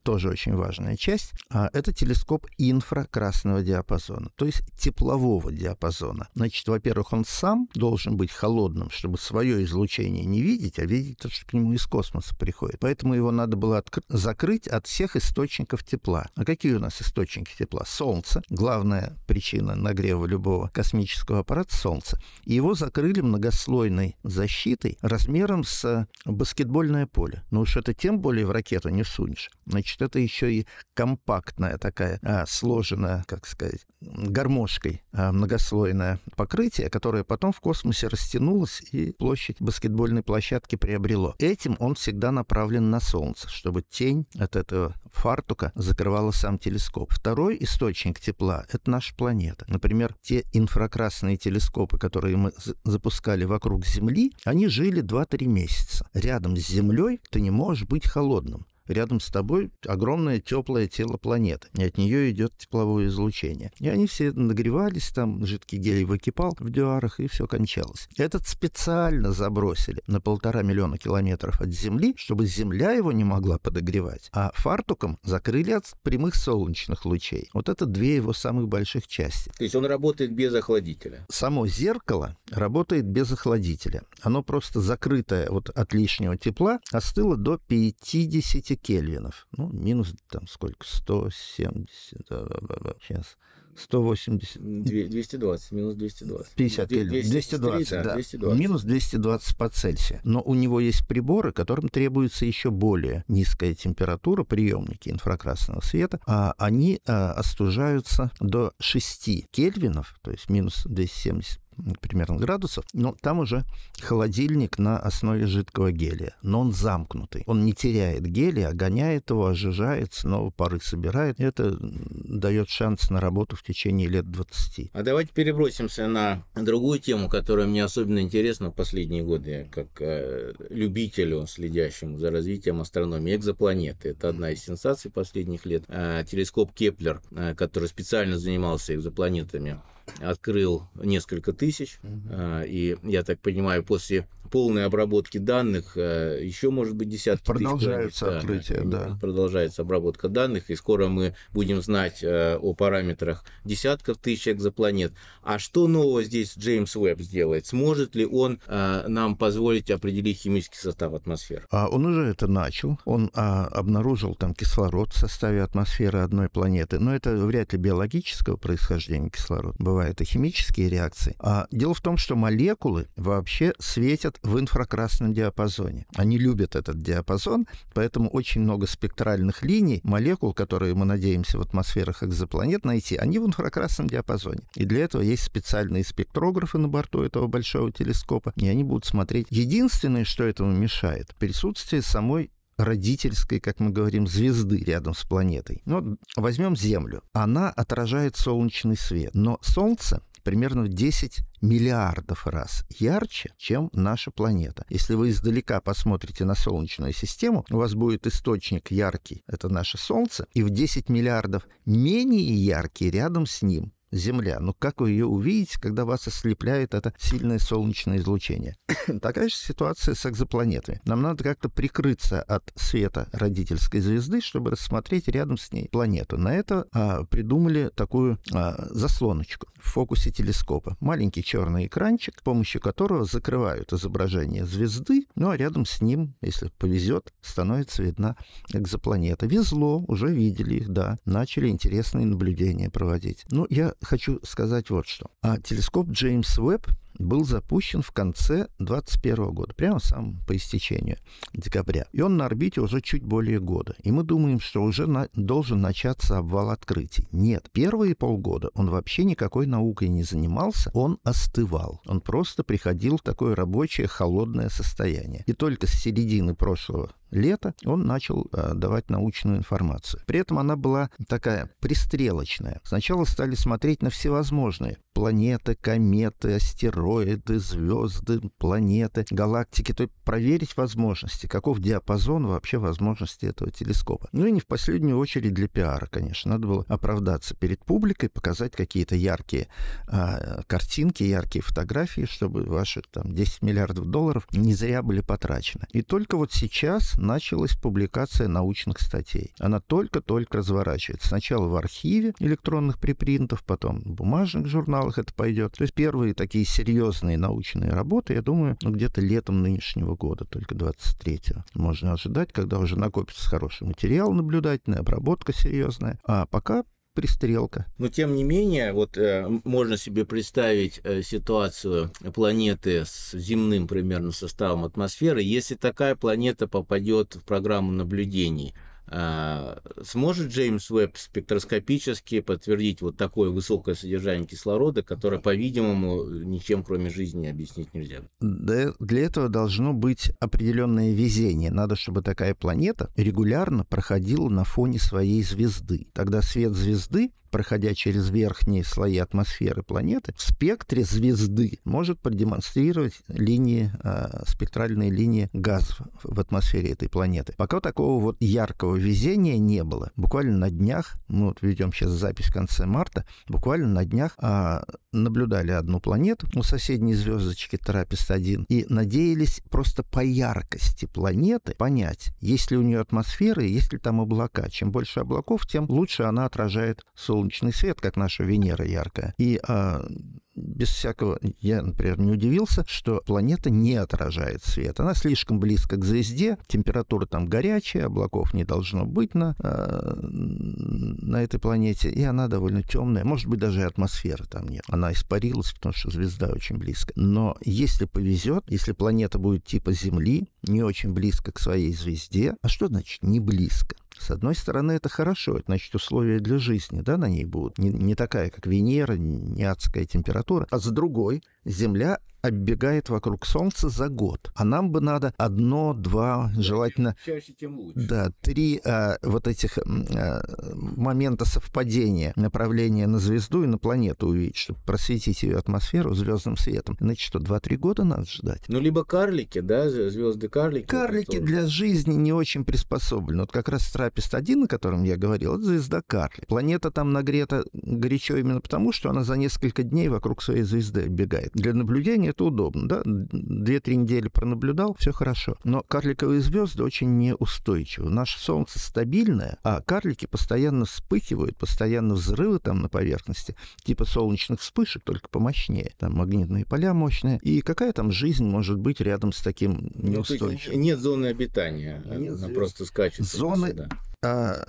тоже 0.03 0.31
очень 0.31 0.55
важная 0.55 0.97
часть, 0.97 1.33
это 1.51 1.93
телескоп 1.93 2.47
инфракрасного 2.57 3.63
диапазона, 3.63 4.31
то 4.37 4.47
есть 4.47 4.63
теплового 4.79 5.53
диапазона. 5.53 6.29
Значит, 6.35 6.67
во-первых, 6.67 7.13
он 7.13 7.27
сам 7.27 7.69
должен 7.75 8.17
быть 8.17 8.33
холодным, 8.33 8.89
чтобы 8.89 9.19
свое 9.19 9.63
излучение 9.65 10.25
не 10.25 10.41
видеть, 10.41 10.79
а 10.79 10.87
видеть 10.87 11.19
то, 11.19 11.31
что 11.31 11.45
к 11.45 11.53
нему 11.53 11.75
из 11.75 11.85
космоса 11.85 12.35
приходит. 12.37 12.81
Поэтому 12.81 13.13
его 13.13 13.31
надо 13.31 13.57
было 13.59 13.85
закрыть 14.09 14.67
от 14.67 14.87
всех 14.87 15.17
источников 15.17 15.85
тепла. 15.85 16.27
А 16.37 16.45
какие 16.47 16.73
у 16.73 16.81
нас 16.81 17.02
источники 17.03 17.55
тепла? 17.57 17.85
Солнце. 17.87 18.43
Главная 18.49 19.17
причина 19.27 19.75
нагрева 19.75 20.25
любого 20.27 20.69
космического 20.69 21.41
аппарата— 21.41 21.75
Солнце. 21.77 22.19
И 22.45 22.55
его 22.55 22.75
закрыли 22.75 23.21
многослойной 23.21 24.17
защитой 24.23 24.99
размером 25.03 25.65
с 25.65 26.09
баскетбольное 26.25 27.07
поле. 27.07 27.43
Но 27.51 27.61
уж 27.61 27.77
это 27.77 27.93
тем 27.93 28.21
более 28.21 28.47
в 28.47 28.51
ракету 28.51 28.89
не 28.89 29.03
всунешь. 29.03 29.51
Значит, 29.67 30.01
это 30.01 30.19
еще 30.19 30.53
и 30.53 30.67
компактная 30.95 31.79
такая, 31.79 32.19
а, 32.23 32.47
сложенная, 32.47 33.25
как 33.27 33.47
сказать, 33.47 33.87
гармошкой 34.01 35.03
а, 35.13 35.33
многослойное 35.33 36.21
покрытие, 36.37 36.91
которое 36.91 37.25
потом 37.25 37.53
в 37.53 37.61
космосе 37.61 38.09
растянулось 38.09 38.83
и 38.93 39.13
площадь 39.13 39.57
баскетбольной 39.61 40.23
площадки 40.23 40.77
приобрело. 40.77 41.35
Этим 41.39 41.77
он 41.79 41.95
всегда 41.95 42.33
направлен 42.33 42.91
на 42.91 43.01
Солнце, 43.01 43.49
чтобы 43.49 43.83
тень 43.83 44.27
от 44.39 44.57
этого 44.57 44.95
фартука 45.13 45.73
закрывала 45.75 46.31
сам 46.31 46.59
телескоп. 46.83 47.13
Второй 47.13 47.57
источник 47.61 48.21
тепла— 48.21 48.65
это 48.73 48.91
наша 48.91 49.15
планета. 49.15 49.65
Например, 49.69 50.15
те 50.23 50.45
инфракрасные 50.53 51.37
телескопы, 51.37 51.99
которые 51.99 52.37
мы 52.37 52.53
запускали 52.85 53.45
вокруг 53.45 53.87
Земли, 53.87 54.33
они 54.45 54.69
жили 54.69 55.03
2-3 55.03 55.47
месяца. 55.47 56.07
Рядом 56.15 56.57
с 56.57 56.67
Землей 56.67 57.21
ты 57.31 57.41
не 57.41 57.51
можешь 57.51 57.87
быть 57.87 58.07
холодным 58.07 58.67
рядом 58.87 59.21
с 59.21 59.31
тобой 59.31 59.71
огромное 59.87 60.41
теплое 60.41 60.89
тело 60.89 61.17
планеты, 61.17 61.69
и 61.77 61.85
от 61.85 61.99
нее 61.99 62.31
идет 62.31 62.57
тепловое 62.57 63.07
излучение. 63.07 63.73
И 63.79 63.89
они 63.89 64.07
все 64.07 64.33
нагревались, 64.33 65.11
там 65.11 65.45
жидкий 65.47 65.79
гелий 65.79 66.05
выкипал 66.05 66.57
в 66.59 66.71
дюарах, 66.71 67.21
и 67.21 67.29
все 67.29 67.47
кончалось. 67.47 68.09
Этот 68.17 68.47
специально 68.47 69.33
забросили 69.33 70.03
на 70.07 70.21
полтора 70.21 70.63
миллиона 70.63 70.99
километров 70.99 71.61
от 71.61 71.71
Земли, 71.71 72.15
чтобы 72.17 72.47
Земля 72.47 72.93
его 72.93 73.13
не 73.13 73.25
могла 73.25 73.59
подогревать, 73.59 74.29
а 74.33 74.53
фартуком 74.55 75.19
закрыли 75.23 75.73
от 75.73 75.85
прямых 76.03 76.35
солнечных 76.35 77.05
лучей. 77.05 77.49
Вот 77.53 77.69
это 77.69 77.87
две 77.87 78.17
его 78.17 78.33
самых 78.33 78.69
больших 78.69 79.07
части. 79.07 79.51
То 79.57 79.65
есть 79.65 79.75
он 79.75 79.87
работает 79.87 80.33
без 80.33 80.55
охладителя? 80.55 81.27
Само 81.29 81.67
зеркало 81.67 82.37
работает 82.51 83.05
без 83.05 83.33
охладителя. 83.33 84.03
Оно 84.21 84.43
просто 84.43 84.81
закрытое 84.81 85.49
вот 85.51 85.71
от 85.71 85.93
лишнего 85.93 86.37
тепла 86.37 86.81
остыло 86.91 87.37
до 87.37 87.59
50 87.59 88.72
кельвинов. 88.77 89.47
Ну, 89.57 89.69
минус 89.73 90.15
там 90.29 90.47
сколько? 90.47 90.87
170. 90.87 92.27
Да, 92.29 92.45
да, 92.45 92.77
да. 92.81 92.95
Сейчас. 93.01 93.37
180. 93.77 94.61
220, 94.61 95.73
минус 95.73 95.95
220. 95.95 96.55
50 96.55 96.89
Кельвин. 96.89 97.31
220, 97.31 97.91
да, 97.91 98.15
220. 98.15 98.61
Минус 98.61 98.83
220 98.83 99.57
по 99.57 99.69
Цельсию. 99.69 100.21
Но 100.25 100.43
у 100.43 100.55
него 100.55 100.81
есть 100.81 101.07
приборы, 101.07 101.53
которым 101.53 101.89
требуется 101.89 102.45
еще 102.45 102.71
более 102.71 103.25
низкая 103.29 103.75
температура, 103.75 104.45
приемники 104.45 105.09
инфракрасного 105.09 105.81
света, 105.81 106.21
а 106.27 106.55
они 106.59 107.01
а, 107.07 107.33
остужаются 107.33 108.31
до 108.41 108.73
6 108.79 109.51
кельвинов, 109.51 110.17
то 110.23 110.31
есть 110.31 110.51
минус 110.51 110.83
270 110.85 111.62
примерно 112.01 112.37
градусов, 112.37 112.85
но 112.93 113.15
там 113.21 113.41
уже 113.41 113.65
холодильник 114.01 114.79
на 114.79 114.99
основе 114.99 115.47
жидкого 115.47 115.93
гелия, 115.93 116.37
но 116.43 116.61
он 116.61 116.73
замкнутый. 116.73 117.45
Он 117.47 117.65
не 117.65 117.73
теряет 117.73 118.23
гелия, 118.27 118.69
а 118.69 118.73
гоняет 118.73 119.31
его, 119.31 119.47
ожижает, 119.47 120.13
снова 120.13 120.51
пары 120.51 120.81
собирает. 120.81 121.41
Это 121.41 121.77
дает 121.81 122.69
шанс 122.69 123.11
на 123.11 123.21
работу 123.21 123.57
в 123.57 123.63
течение 123.63 124.09
лет 124.09 124.31
20. 124.31 124.91
А 124.93 125.03
давайте 125.03 125.33
перебросимся 125.33 126.07
на 126.07 126.45
другую 126.55 126.99
тему, 126.99 127.29
которая 127.29 127.67
мне 127.67 127.85
особенно 127.85 128.21
интересна 128.21 128.71
в 128.71 128.75
последние 128.75 129.23
годы, 129.23 129.69
как 129.71 129.89
э, 130.01 130.53
любителю, 130.71 131.47
следящему 131.47 132.19
за 132.19 132.31
развитием 132.31 132.81
астрономии. 132.81 133.35
Экзопланеты. 133.35 134.11
Это 134.11 134.29
одна 134.29 134.51
из 134.51 134.63
сенсаций 134.63 135.11
последних 135.11 135.67
лет. 135.67 135.85
Э, 135.89 136.25
телескоп 136.29 136.73
Кеплер, 136.73 137.21
э, 137.31 137.55
который 137.55 137.89
специально 137.89 138.39
занимался 138.39 138.95
экзопланетами, 138.95 139.81
открыл 140.21 140.89
несколько 140.95 141.53
тысяч, 141.53 141.99
uh 142.03 142.67
и 142.67 142.97
я 143.03 143.23
так 143.23 143.41
понимаю, 143.41 143.83
после 143.85 144.27
полной 144.53 144.85
обработки 144.85 145.39
данных 145.39 145.97
э, 145.97 146.41
еще, 146.43 146.71
может 146.71 146.95
быть, 146.95 147.09
десятки 147.09 147.47
Продолжается 147.47 148.27
тысяч. 148.27 148.37
открытие, 148.37 148.81
да, 148.85 149.05
да. 149.07 149.19
Продолжается 149.21 149.83
обработка 149.83 150.29
данных, 150.29 150.71
и 150.71 150.77
скоро 150.77 151.09
мы 151.09 151.35
будем 151.53 151.83
знать 151.83 152.23
э, 152.23 152.57
о 152.57 152.75
параметрах 152.75 153.45
десятков 153.65 154.19
тысяч 154.19 154.49
экзопланет. 154.49 155.15
А 155.43 155.59
что 155.59 155.89
нового 155.89 156.23
здесь 156.23 156.55
Джеймс 156.57 156.95
Уэбб 156.95 157.21
сделает? 157.21 157.67
Сможет 157.67 158.15
ли 158.15 158.27
он 158.27 158.61
нам 158.69 159.37
позволить 159.37 159.91
определить 159.91 160.39
химический 160.39 160.79
состав 160.79 161.15
атмосферы? 161.15 161.65
А 161.71 161.89
он 161.89 162.05
уже 162.05 162.27
это 162.27 162.47
начал. 162.47 162.99
Он 163.05 163.31
а, 163.35 163.67
обнаружил 163.67 164.35
там 164.35 164.55
кислород 164.55 165.13
в 165.13 165.19
составе 165.19 165.63
атмосферы 165.63 166.21
одной 166.21 166.49
планеты, 166.49 166.99
но 166.99 167.15
это 167.15 167.35
вряд 167.37 167.73
ли 167.73 167.79
биологического 167.79 168.57
происхождения 168.57 169.31
кислород 169.31 169.77
бывают 169.79 170.21
и 170.21 170.25
химические 170.25 170.89
реакции. 170.91 171.35
А 171.39 171.67
дело 171.71 171.95
в 171.95 172.01
том, 172.01 172.19
что 172.19 172.37
молекулы 172.37 173.09
вообще 173.17 173.73
светят 173.79 174.39
в 174.43 174.59
инфракрасном 174.59 175.33
диапазоне. 175.33 176.07
Они 176.15 176.39
любят 176.39 176.77
этот 176.77 177.01
диапазон, 177.01 177.67
поэтому 177.95 178.29
очень 178.31 178.63
много 178.63 178.87
спектральных 178.87 179.63
линий 179.63 180.01
молекул, 180.03 180.53
которые 180.53 180.95
мы 180.95 181.05
надеемся 181.05 181.59
в 181.59 181.63
атмосферах 181.63 182.23
экзопланет 182.23 182.85
найти, 182.85 183.17
они 183.17 183.39
в 183.39 183.47
инфракрасном 183.47 184.09
диапазоне. 184.09 184.63
И 184.75 184.85
для 184.85 185.05
этого 185.05 185.23
есть 185.23 185.45
специальные 185.45 186.05
спектрографы 186.05 186.79
на 186.79 186.89
борту 186.89 187.23
этого 187.23 187.47
большого 187.47 187.93
телескопа, 187.93 188.53
и 188.57 188.69
они 188.69 188.85
будут 188.85 189.05
смотреть. 189.05 189.47
Единственное, 189.51 190.25
что 190.25 190.45
этому 190.45 190.73
мешает, 190.73 191.35
присутствие 191.39 192.03
самой 192.03 192.51
родительской, 192.77 193.61
как 193.61 193.81
мы 193.81 193.91
говорим, 193.91 194.27
звезды 194.27 194.79
рядом 194.79 195.15
с 195.15 195.25
планетой. 195.25 195.83
Ну, 195.85 196.19
возьмем 196.37 196.77
Землю. 196.77 197.23
Она 197.33 197.71
отражает 197.71 198.37
солнечный 198.37 198.97
свет, 198.97 199.35
но 199.35 199.59
Солнце 199.63 200.23
примерно 200.43 200.83
в 200.83 200.89
10 200.89 201.43
миллиардов 201.61 202.47
раз 202.47 202.85
ярче, 202.91 203.53
чем 203.57 203.91
наша 203.93 204.31
планета. 204.31 204.85
Если 204.89 205.15
вы 205.15 205.31
издалека 205.31 205.81
посмотрите 205.81 206.45
на 206.45 206.55
Солнечную 206.55 207.13
систему, 207.13 207.65
у 207.71 207.77
вас 207.77 207.95
будет 207.95 208.27
источник 208.27 208.91
яркий, 208.91 209.43
это 209.47 209.69
наше 209.69 209.99
Солнце, 209.99 210.47
и 210.53 210.63
в 210.63 210.71
10 210.71 211.09
миллиардов 211.09 211.67
менее 211.85 212.55
яркий 212.55 213.11
рядом 213.11 213.47
с 213.47 213.63
ним 213.63 213.93
Земля. 214.13 214.61
Но 214.61 214.75
как 214.75 215.01
вы 215.01 215.11
ее 215.11 215.27
увидите, 215.27 215.81
когда 215.81 216.05
вас 216.05 216.29
ослепляет 216.29 216.95
это 216.95 217.15
сильное 217.19 217.59
солнечное 217.59 218.19
излучение? 218.19 218.77
Такая 219.23 219.49
же 219.49 219.57
ситуация 219.57 220.15
с 220.15 220.27
экзопланетами. 220.27 221.01
Нам 221.05 221.23
надо 221.23 221.43
как-то 221.43 221.69
прикрыться 221.69 222.43
от 222.43 222.71
света 222.77 223.29
родительской 223.33 224.01
звезды, 224.01 224.41
чтобы 224.41 224.71
рассмотреть 224.71 225.29
рядом 225.29 225.57
с 225.57 225.73
ней 225.73 225.89
планету. 225.89 226.37
На 226.37 226.55
это 226.55 226.87
а, 226.93 227.25
придумали 227.25 227.91
такую 227.95 228.39
а, 228.53 228.87
заслоночку 228.91 229.67
в 229.77 229.91
фокусе 229.91 230.31
телескопа. 230.31 230.97
Маленький 231.01 231.43
черный 231.43 231.87
экранчик, 231.87 232.39
с 232.39 232.43
помощью 232.43 232.81
которого 232.81 233.25
закрывают 233.25 233.93
изображение 233.93 234.65
звезды, 234.67 235.27
ну 235.35 235.51
а 235.51 235.57
рядом 235.57 235.87
с 235.87 236.01
ним, 236.01 236.35
если 236.43 236.69
повезет, 236.79 237.33
становится 237.41 238.03
видна 238.03 238.37
экзопланета. 238.73 239.47
Везло, 239.47 240.05
уже 240.07 240.29
видели 240.29 240.75
их, 240.75 240.91
да, 240.91 241.19
начали 241.25 241.69
интересные 241.69 242.27
наблюдения 242.27 242.91
проводить. 242.91 243.45
Ну, 243.51 243.67
я 243.71 243.95
хочу 244.03 244.41
сказать 244.43 244.91
вот 244.91 245.07
что. 245.07 245.31
А 245.43 245.59
телескоп 245.59 246.11
Джеймс 246.11 246.59
Уэбб 246.59 246.87
был 247.19 247.45
запущен 247.45 248.03
в 248.03 248.11
конце 248.11 248.69
2021 248.79 249.51
года, 249.53 249.75
прямо 249.75 249.99
сам 250.01 250.39
по 250.47 250.57
истечению 250.57 251.19
декабря. 251.53 252.07
И 252.13 252.21
он 252.21 252.37
на 252.37 252.47
орбите 252.47 252.81
уже 252.81 253.01
чуть 253.01 253.23
более 253.23 253.61
года. 253.61 253.95
И 254.03 254.11
мы 254.11 254.23
думаем, 254.23 254.61
что 254.61 254.83
уже 254.83 255.07
на, 255.07 255.29
должен 255.35 255.81
начаться 255.81 256.39
обвал 256.39 256.71
открытий. 256.71 257.29
Нет, 257.33 257.69
первые 257.73 258.15
полгода 258.15 258.71
он 258.75 258.91
вообще 258.91 259.25
никакой 259.25 259.67
наукой 259.67 260.09
не 260.09 260.23
занимался, 260.23 260.91
он 260.95 261.19
остывал. 261.23 262.01
Он 262.07 262.21
просто 262.21 262.65
приходил 262.65 263.19
в 263.19 263.23
такое 263.23 263.55
рабочее 263.55 264.07
холодное 264.07 264.69
состояние. 264.69 265.45
И 265.47 265.53
только 265.53 265.87
с 265.87 265.93
середины 265.93 266.55
прошлого 266.55 267.13
лета 267.33 267.75
он 267.85 268.05
начал 268.05 268.47
э, 268.53 268.75
давать 268.75 269.11
научную 269.11 269.59
информацию. 269.59 270.23
При 270.27 270.39
этом 270.39 270.59
она 270.59 270.77
была 270.77 271.11
такая 271.29 271.71
пристрелочная. 271.81 272.81
Сначала 272.85 273.25
стали 273.25 273.55
смотреть 273.55 274.03
на 274.03 274.11
всевозможные 274.11 274.99
планеты, 275.13 275.75
кометы, 275.75 276.55
астероиды, 276.55 277.59
звезды, 277.59 278.41
планеты, 278.59 279.25
галактики, 279.31 279.93
то 279.93 280.05
есть 280.05 280.15
проверить 280.25 280.77
возможности, 280.77 281.47
каков 281.47 281.81
диапазон 281.81 282.47
вообще 282.47 282.79
возможностей 282.79 283.47
этого 283.47 283.71
телескопа. 283.71 284.29
Ну 284.33 284.47
и 284.47 284.53
не 284.53 284.61
в 284.61 284.67
последнюю 284.67 285.19
очередь 285.19 285.55
для 285.55 285.69
пиара, 285.69 286.07
конечно. 286.07 286.53
Надо 286.53 286.67
было 286.67 286.85
оправдаться 286.89 287.55
перед 287.55 287.85
публикой, 287.85 288.29
показать 288.29 288.73
какие-то 288.73 289.15
яркие 289.15 289.69
э, 290.09 290.63
картинки, 290.67 291.23
яркие 291.23 291.63
фотографии, 291.63 292.27
чтобы 292.29 292.65
ваши 292.65 293.03
там 293.11 293.35
10 293.35 293.63
миллиардов 293.63 294.07
долларов 294.07 294.47
не 294.53 294.75
зря 294.75 295.03
были 295.03 295.21
потрачены. 295.21 295.87
И 295.93 296.03
только 296.03 296.37
вот 296.37 296.53
сейчас 296.53 297.17
началась 297.23 297.75
публикация 297.75 298.49
научных 298.49 299.01
статей. 299.01 299.55
Она 299.59 299.81
только-только 299.81 300.59
разворачивается. 300.59 301.29
Сначала 301.29 301.69
в 301.69 301.77
архиве 301.77 302.35
электронных 302.39 302.99
припринтов, 302.99 303.65
потом 303.65 304.01
в 304.01 304.13
бумажных 304.13 304.67
журналах 304.67 305.19
это 305.19 305.33
пойдет. 305.35 305.75
То 305.77 305.83
есть 305.83 305.95
первые 305.95 306.35
такие 306.35 306.65
серьезные 306.65 307.39
научные 307.39 307.91
работы, 307.91 308.35
я 308.35 308.43
думаю, 308.43 308.77
ну, 308.83 308.91
где-то 308.91 309.21
летом 309.21 309.63
нынешнего 309.63 310.15
года, 310.17 310.45
только 310.45 310.75
23-го, 310.75 311.65
можно 311.75 312.13
ожидать, 312.13 312.53
когда 312.53 312.79
уже 312.79 312.99
накопится 312.99 313.49
хороший 313.49 313.87
материал 313.87 314.33
наблюдательный, 314.33 314.99
обработка 314.99 315.53
серьезная. 315.55 316.19
А 316.25 316.47
пока 316.47 316.85
пристрелка. 317.15 317.87
Но 317.99 318.09
тем 318.09 318.35
не 318.35 318.45
менее, 318.45 318.93
вот 318.93 319.17
э, 319.17 319.47
можно 319.65 319.97
себе 319.97 320.25
представить 320.25 321.01
э, 321.05 321.23
ситуацию 321.23 322.11
планеты 322.35 323.05
с 323.05 323.33
земным 323.33 323.87
примерно 323.87 324.33
составом 324.33 324.85
атмосферы, 324.85 325.43
если 325.43 325.75
такая 325.75 326.17
планета 326.17 326.67
попадет 326.69 327.35
в 327.35 327.45
программу 327.45 327.93
наблюдений. 327.93 328.75
А, 329.15 329.79
сможет 330.03 330.49
Джеймс 330.51 330.91
Уэбб 330.91 331.19
спектроскопически 331.19 332.41
подтвердить 332.41 333.03
вот 333.03 333.19
такое 333.19 333.51
высокое 333.51 333.95
содержание 333.95 334.47
кислорода, 334.47 335.03
которое, 335.03 335.39
по-видимому, 335.39 336.25
ничем 336.25 336.83
кроме 336.83 337.11
жизни 337.11 337.47
объяснить 337.47 337.93
нельзя? 337.93 338.23
Для 338.41 339.21
этого 339.21 339.51
должно 339.51 339.93
быть 339.93 340.33
определенное 340.41 341.13
везение. 341.13 341.71
Надо, 341.71 341.95
чтобы 341.95 342.23
такая 342.23 342.55
планета 342.55 343.13
регулярно 343.15 343.85
проходила 343.85 344.49
на 344.49 344.65
фоне 344.65 344.99
своей 344.99 345.43
звезды. 345.43 346.09
Тогда 346.15 346.41
свет 346.41 346.73
звезды 346.73 347.33
проходя 347.53 347.95
через 347.95 348.31
верхние 348.31 348.83
слои 348.83 349.19
атмосферы 349.19 349.83
планеты, 349.83 350.35
в 350.37 350.43
спектре 350.43 351.05
звезды 351.05 351.79
может 351.85 352.19
продемонстрировать 352.19 353.13
линии, 353.29 353.93
э, 354.03 354.43
спектральные 354.49 355.11
линии 355.11 355.51
газов 355.53 356.01
в 356.25 356.41
атмосфере 356.41 356.93
этой 356.93 357.09
планеты. 357.09 357.53
Пока 357.57 357.81
такого 357.81 358.21
вот 358.21 358.37
яркого 358.41 358.97
везения 358.97 359.59
не 359.59 359.85
было. 359.85 360.11
Буквально 360.17 360.57
на 360.57 360.71
днях, 360.71 361.15
мы 361.29 361.49
вот 361.49 361.59
ведем 361.61 361.93
сейчас 361.93 362.11
запись 362.13 362.47
в 362.47 362.55
конце 362.55 362.87
марта, 362.87 363.27
буквально 363.49 363.89
на 363.89 364.05
днях 364.07 364.35
э, 364.39 364.81
наблюдали 365.13 365.73
одну 365.73 366.01
планету 366.01 366.49
у 366.55 366.63
соседней 366.63 367.15
звездочки 367.15 367.77
Трапест-1 367.77 368.65
и 368.69 368.87
надеялись 368.89 369.61
просто 369.71 370.03
по 370.03 370.21
яркости 370.21 371.05
планеты 371.05 371.75
понять, 371.75 372.33
есть 372.41 372.71
ли 372.71 372.79
у 372.79 372.83
нее 372.83 373.01
атмосфера 373.01 373.63
и 373.63 373.71
есть 373.71 373.93
ли 373.93 373.99
там 373.99 374.21
облака. 374.23 374.71
Чем 374.71 374.91
больше 374.91 375.21
облаков, 375.21 375.67
тем 375.67 375.85
лучше 375.91 376.23
она 376.23 376.47
отражает 376.47 377.05
Солнце 377.15 377.42
солнечный 377.43 377.73
свет, 377.73 378.01
как 378.01 378.17
наша 378.17 378.45
Венера 378.45 378.87
яркая. 378.87 379.35
И 379.39 379.61
а, 379.67 380.07
без 380.55 380.89
всякого... 380.89 381.41
Я, 381.61 381.83
например, 381.83 382.21
не 382.21 382.31
удивился, 382.31 382.85
что 382.87 383.21
планета 383.27 383.71
не 383.71 383.95
отражает 383.95 384.63
свет. 384.63 385.01
Она 385.01 385.15
слишком 385.15 385.59
близко 385.59 385.97
к 385.97 386.05
звезде, 386.05 386.59
температура 386.69 387.27
там 387.27 387.47
горячая, 387.47 388.07
облаков 388.07 388.55
не 388.55 388.65
должно 388.65 389.05
быть 389.05 389.35
на, 389.35 389.57
э, 389.59 390.15
на 390.23 391.43
этой 391.43 391.59
планете, 391.59 392.11
и 392.11 392.23
она 392.23 392.49
довольно 392.49 392.83
темная. 392.83 393.25
Может 393.25 393.49
быть, 393.49 393.61
даже 393.61 393.83
атмосферы 393.83 394.45
там 394.45 394.69
нет. 394.69 394.85
Она 394.89 395.13
испарилась, 395.13 395.73
потому 395.73 395.95
что 395.95 396.11
звезда 396.11 396.49
очень 396.49 396.77
близко. 396.77 397.13
Но 397.17 397.57
если 397.65 398.05
повезет, 398.05 398.65
если 398.69 398.93
планета 398.93 399.39
будет 399.39 399.65
типа 399.65 399.93
Земли, 399.93 400.49
не 400.63 400.83
очень 400.83 401.13
близко 401.13 401.51
к 401.51 401.59
своей 401.59 401.93
звезде, 401.93 402.55
а 402.63 402.69
что 402.69 402.87
значит 402.89 403.23
не 403.23 403.41
близко? 403.41 403.97
С 404.19 404.31
одной 404.31 404.55
стороны, 404.55 404.93
это 404.93 405.09
хорошо, 405.09 405.57
это 405.57 405.65
значит 405.67 405.95
условия 405.95 406.39
для 406.39 406.59
жизни, 406.59 407.01
да, 407.01 407.17
на 407.17 407.29
ней 407.29 407.45
будут. 407.45 407.79
Не, 407.79 407.91
не 407.91 408.15
такая, 408.15 408.51
как 408.51 408.67
Венера, 408.67 409.15
не 409.15 409.65
адская 409.65 410.05
температура. 410.05 410.67
А 410.71 410.79
с 410.79 410.87
другой, 410.87 411.43
Земля 411.65 412.19
оббегает 412.43 413.09
вокруг 413.09 413.47
Солнца 413.47 413.89
за 413.89 414.09
год. 414.09 414.51
А 414.55 414.65
нам 414.65 414.91
бы 414.91 415.01
надо 415.01 415.33
одно, 415.39 415.95
два, 415.95 416.53
желательно... 416.57 417.17
Чаще, 417.25 417.53
тем 417.53 417.79
лучше. 417.79 418.01
Да, 418.01 418.33
три 418.41 418.81
а, 418.85 419.17
вот 419.23 419.47
этих 419.47 419.79
а, 419.79 420.43
момента 420.65 421.45
совпадения 421.45 422.33
направления 422.35 423.07
на 423.07 423.19
звезду 423.19 423.63
и 423.63 423.69
на 423.69 423.79
планету 423.79 424.27
увидеть, 424.27 424.57
чтобы 424.57 424.81
просветить 424.85 425.45
ее 425.45 425.57
атмосферу 425.57 426.15
звездным 426.15 426.57
светом. 426.57 426.97
Значит, 426.99 427.25
что, 427.25 427.39
два-три 427.39 427.77
года 427.77 428.03
надо 428.03 428.27
ждать? 428.27 428.65
Ну, 428.67 428.81
либо 428.81 429.05
карлики, 429.05 429.61
да, 429.61 429.89
звезды-карлики. 429.89 430.87
Карлики 430.87 431.39
для 431.39 431.67
жизни 431.67 432.15
не 432.15 432.33
очень 432.33 432.65
приспособлены. 432.65 433.43
Вот 433.43 433.53
как 433.53 433.69
раз 433.69 433.93
Трапест-1, 433.95 434.65
о 434.65 434.67
котором 434.67 435.05
я 435.05 435.17
говорил, 435.17 435.55
это 435.55 435.65
звезда 435.65 436.03
карлик. 436.05 436.49
Планета 436.49 436.91
там 436.91 437.13
нагрета 437.13 437.65
горячо 437.73 438.37
именно 438.37 438.61
потому, 438.61 438.91
что 438.91 439.11
она 439.11 439.23
за 439.23 439.37
несколько 439.37 439.85
дней 439.85 440.09
вокруг 440.09 440.43
своей 440.43 440.63
звезды 440.63 441.03
оббегает. 441.03 441.52
Для 441.55 441.75
наблюдения 441.75 442.31
это 442.31 442.45
удобно, 442.45 442.89
да, 442.89 443.03
две-три 443.05 443.97
недели 443.97 444.29
пронаблюдал, 444.29 444.97
все 444.99 445.13
хорошо. 445.13 445.57
Но 445.65 445.83
карликовые 445.83 446.41
звезды 446.41 446.83
очень 446.83 447.19
неустойчивы. 447.19 448.09
Наше 448.09 448.39
Солнце 448.39 448.79
стабильное, 448.79 449.59
а 449.63 449.81
карлики 449.83 450.27
постоянно 450.27 450.87
вспыхивают, 450.87 451.57
постоянно 451.57 452.15
взрывы 452.15 452.59
там 452.59 452.81
на 452.81 452.89
поверхности, 452.89 453.55
типа 453.85 454.05
солнечных 454.05 454.61
вспышек, 454.61 455.03
только 455.05 455.29
помощнее. 455.29 455.93
Там 455.99 456.15
магнитные 456.15 456.65
поля 456.65 456.95
мощные. 456.95 457.39
И 457.43 457.61
какая 457.61 457.93
там 457.93 458.13
жизнь 458.13 458.45
может 458.45 458.79
быть 458.79 459.01
рядом 459.01 459.33
с 459.33 459.43
таким 459.43 459.91
ну, 459.95 460.11
неустойчивым? 460.11 460.77
Ну, 460.77 460.83
нет 460.83 460.99
зоны 460.99 461.27
обитания, 461.27 462.03
нет, 462.07 462.35
она 462.39 462.49
просто 462.49 462.85
скачет. 462.85 463.27
Зоны, 463.27 463.89
а 464.23 464.65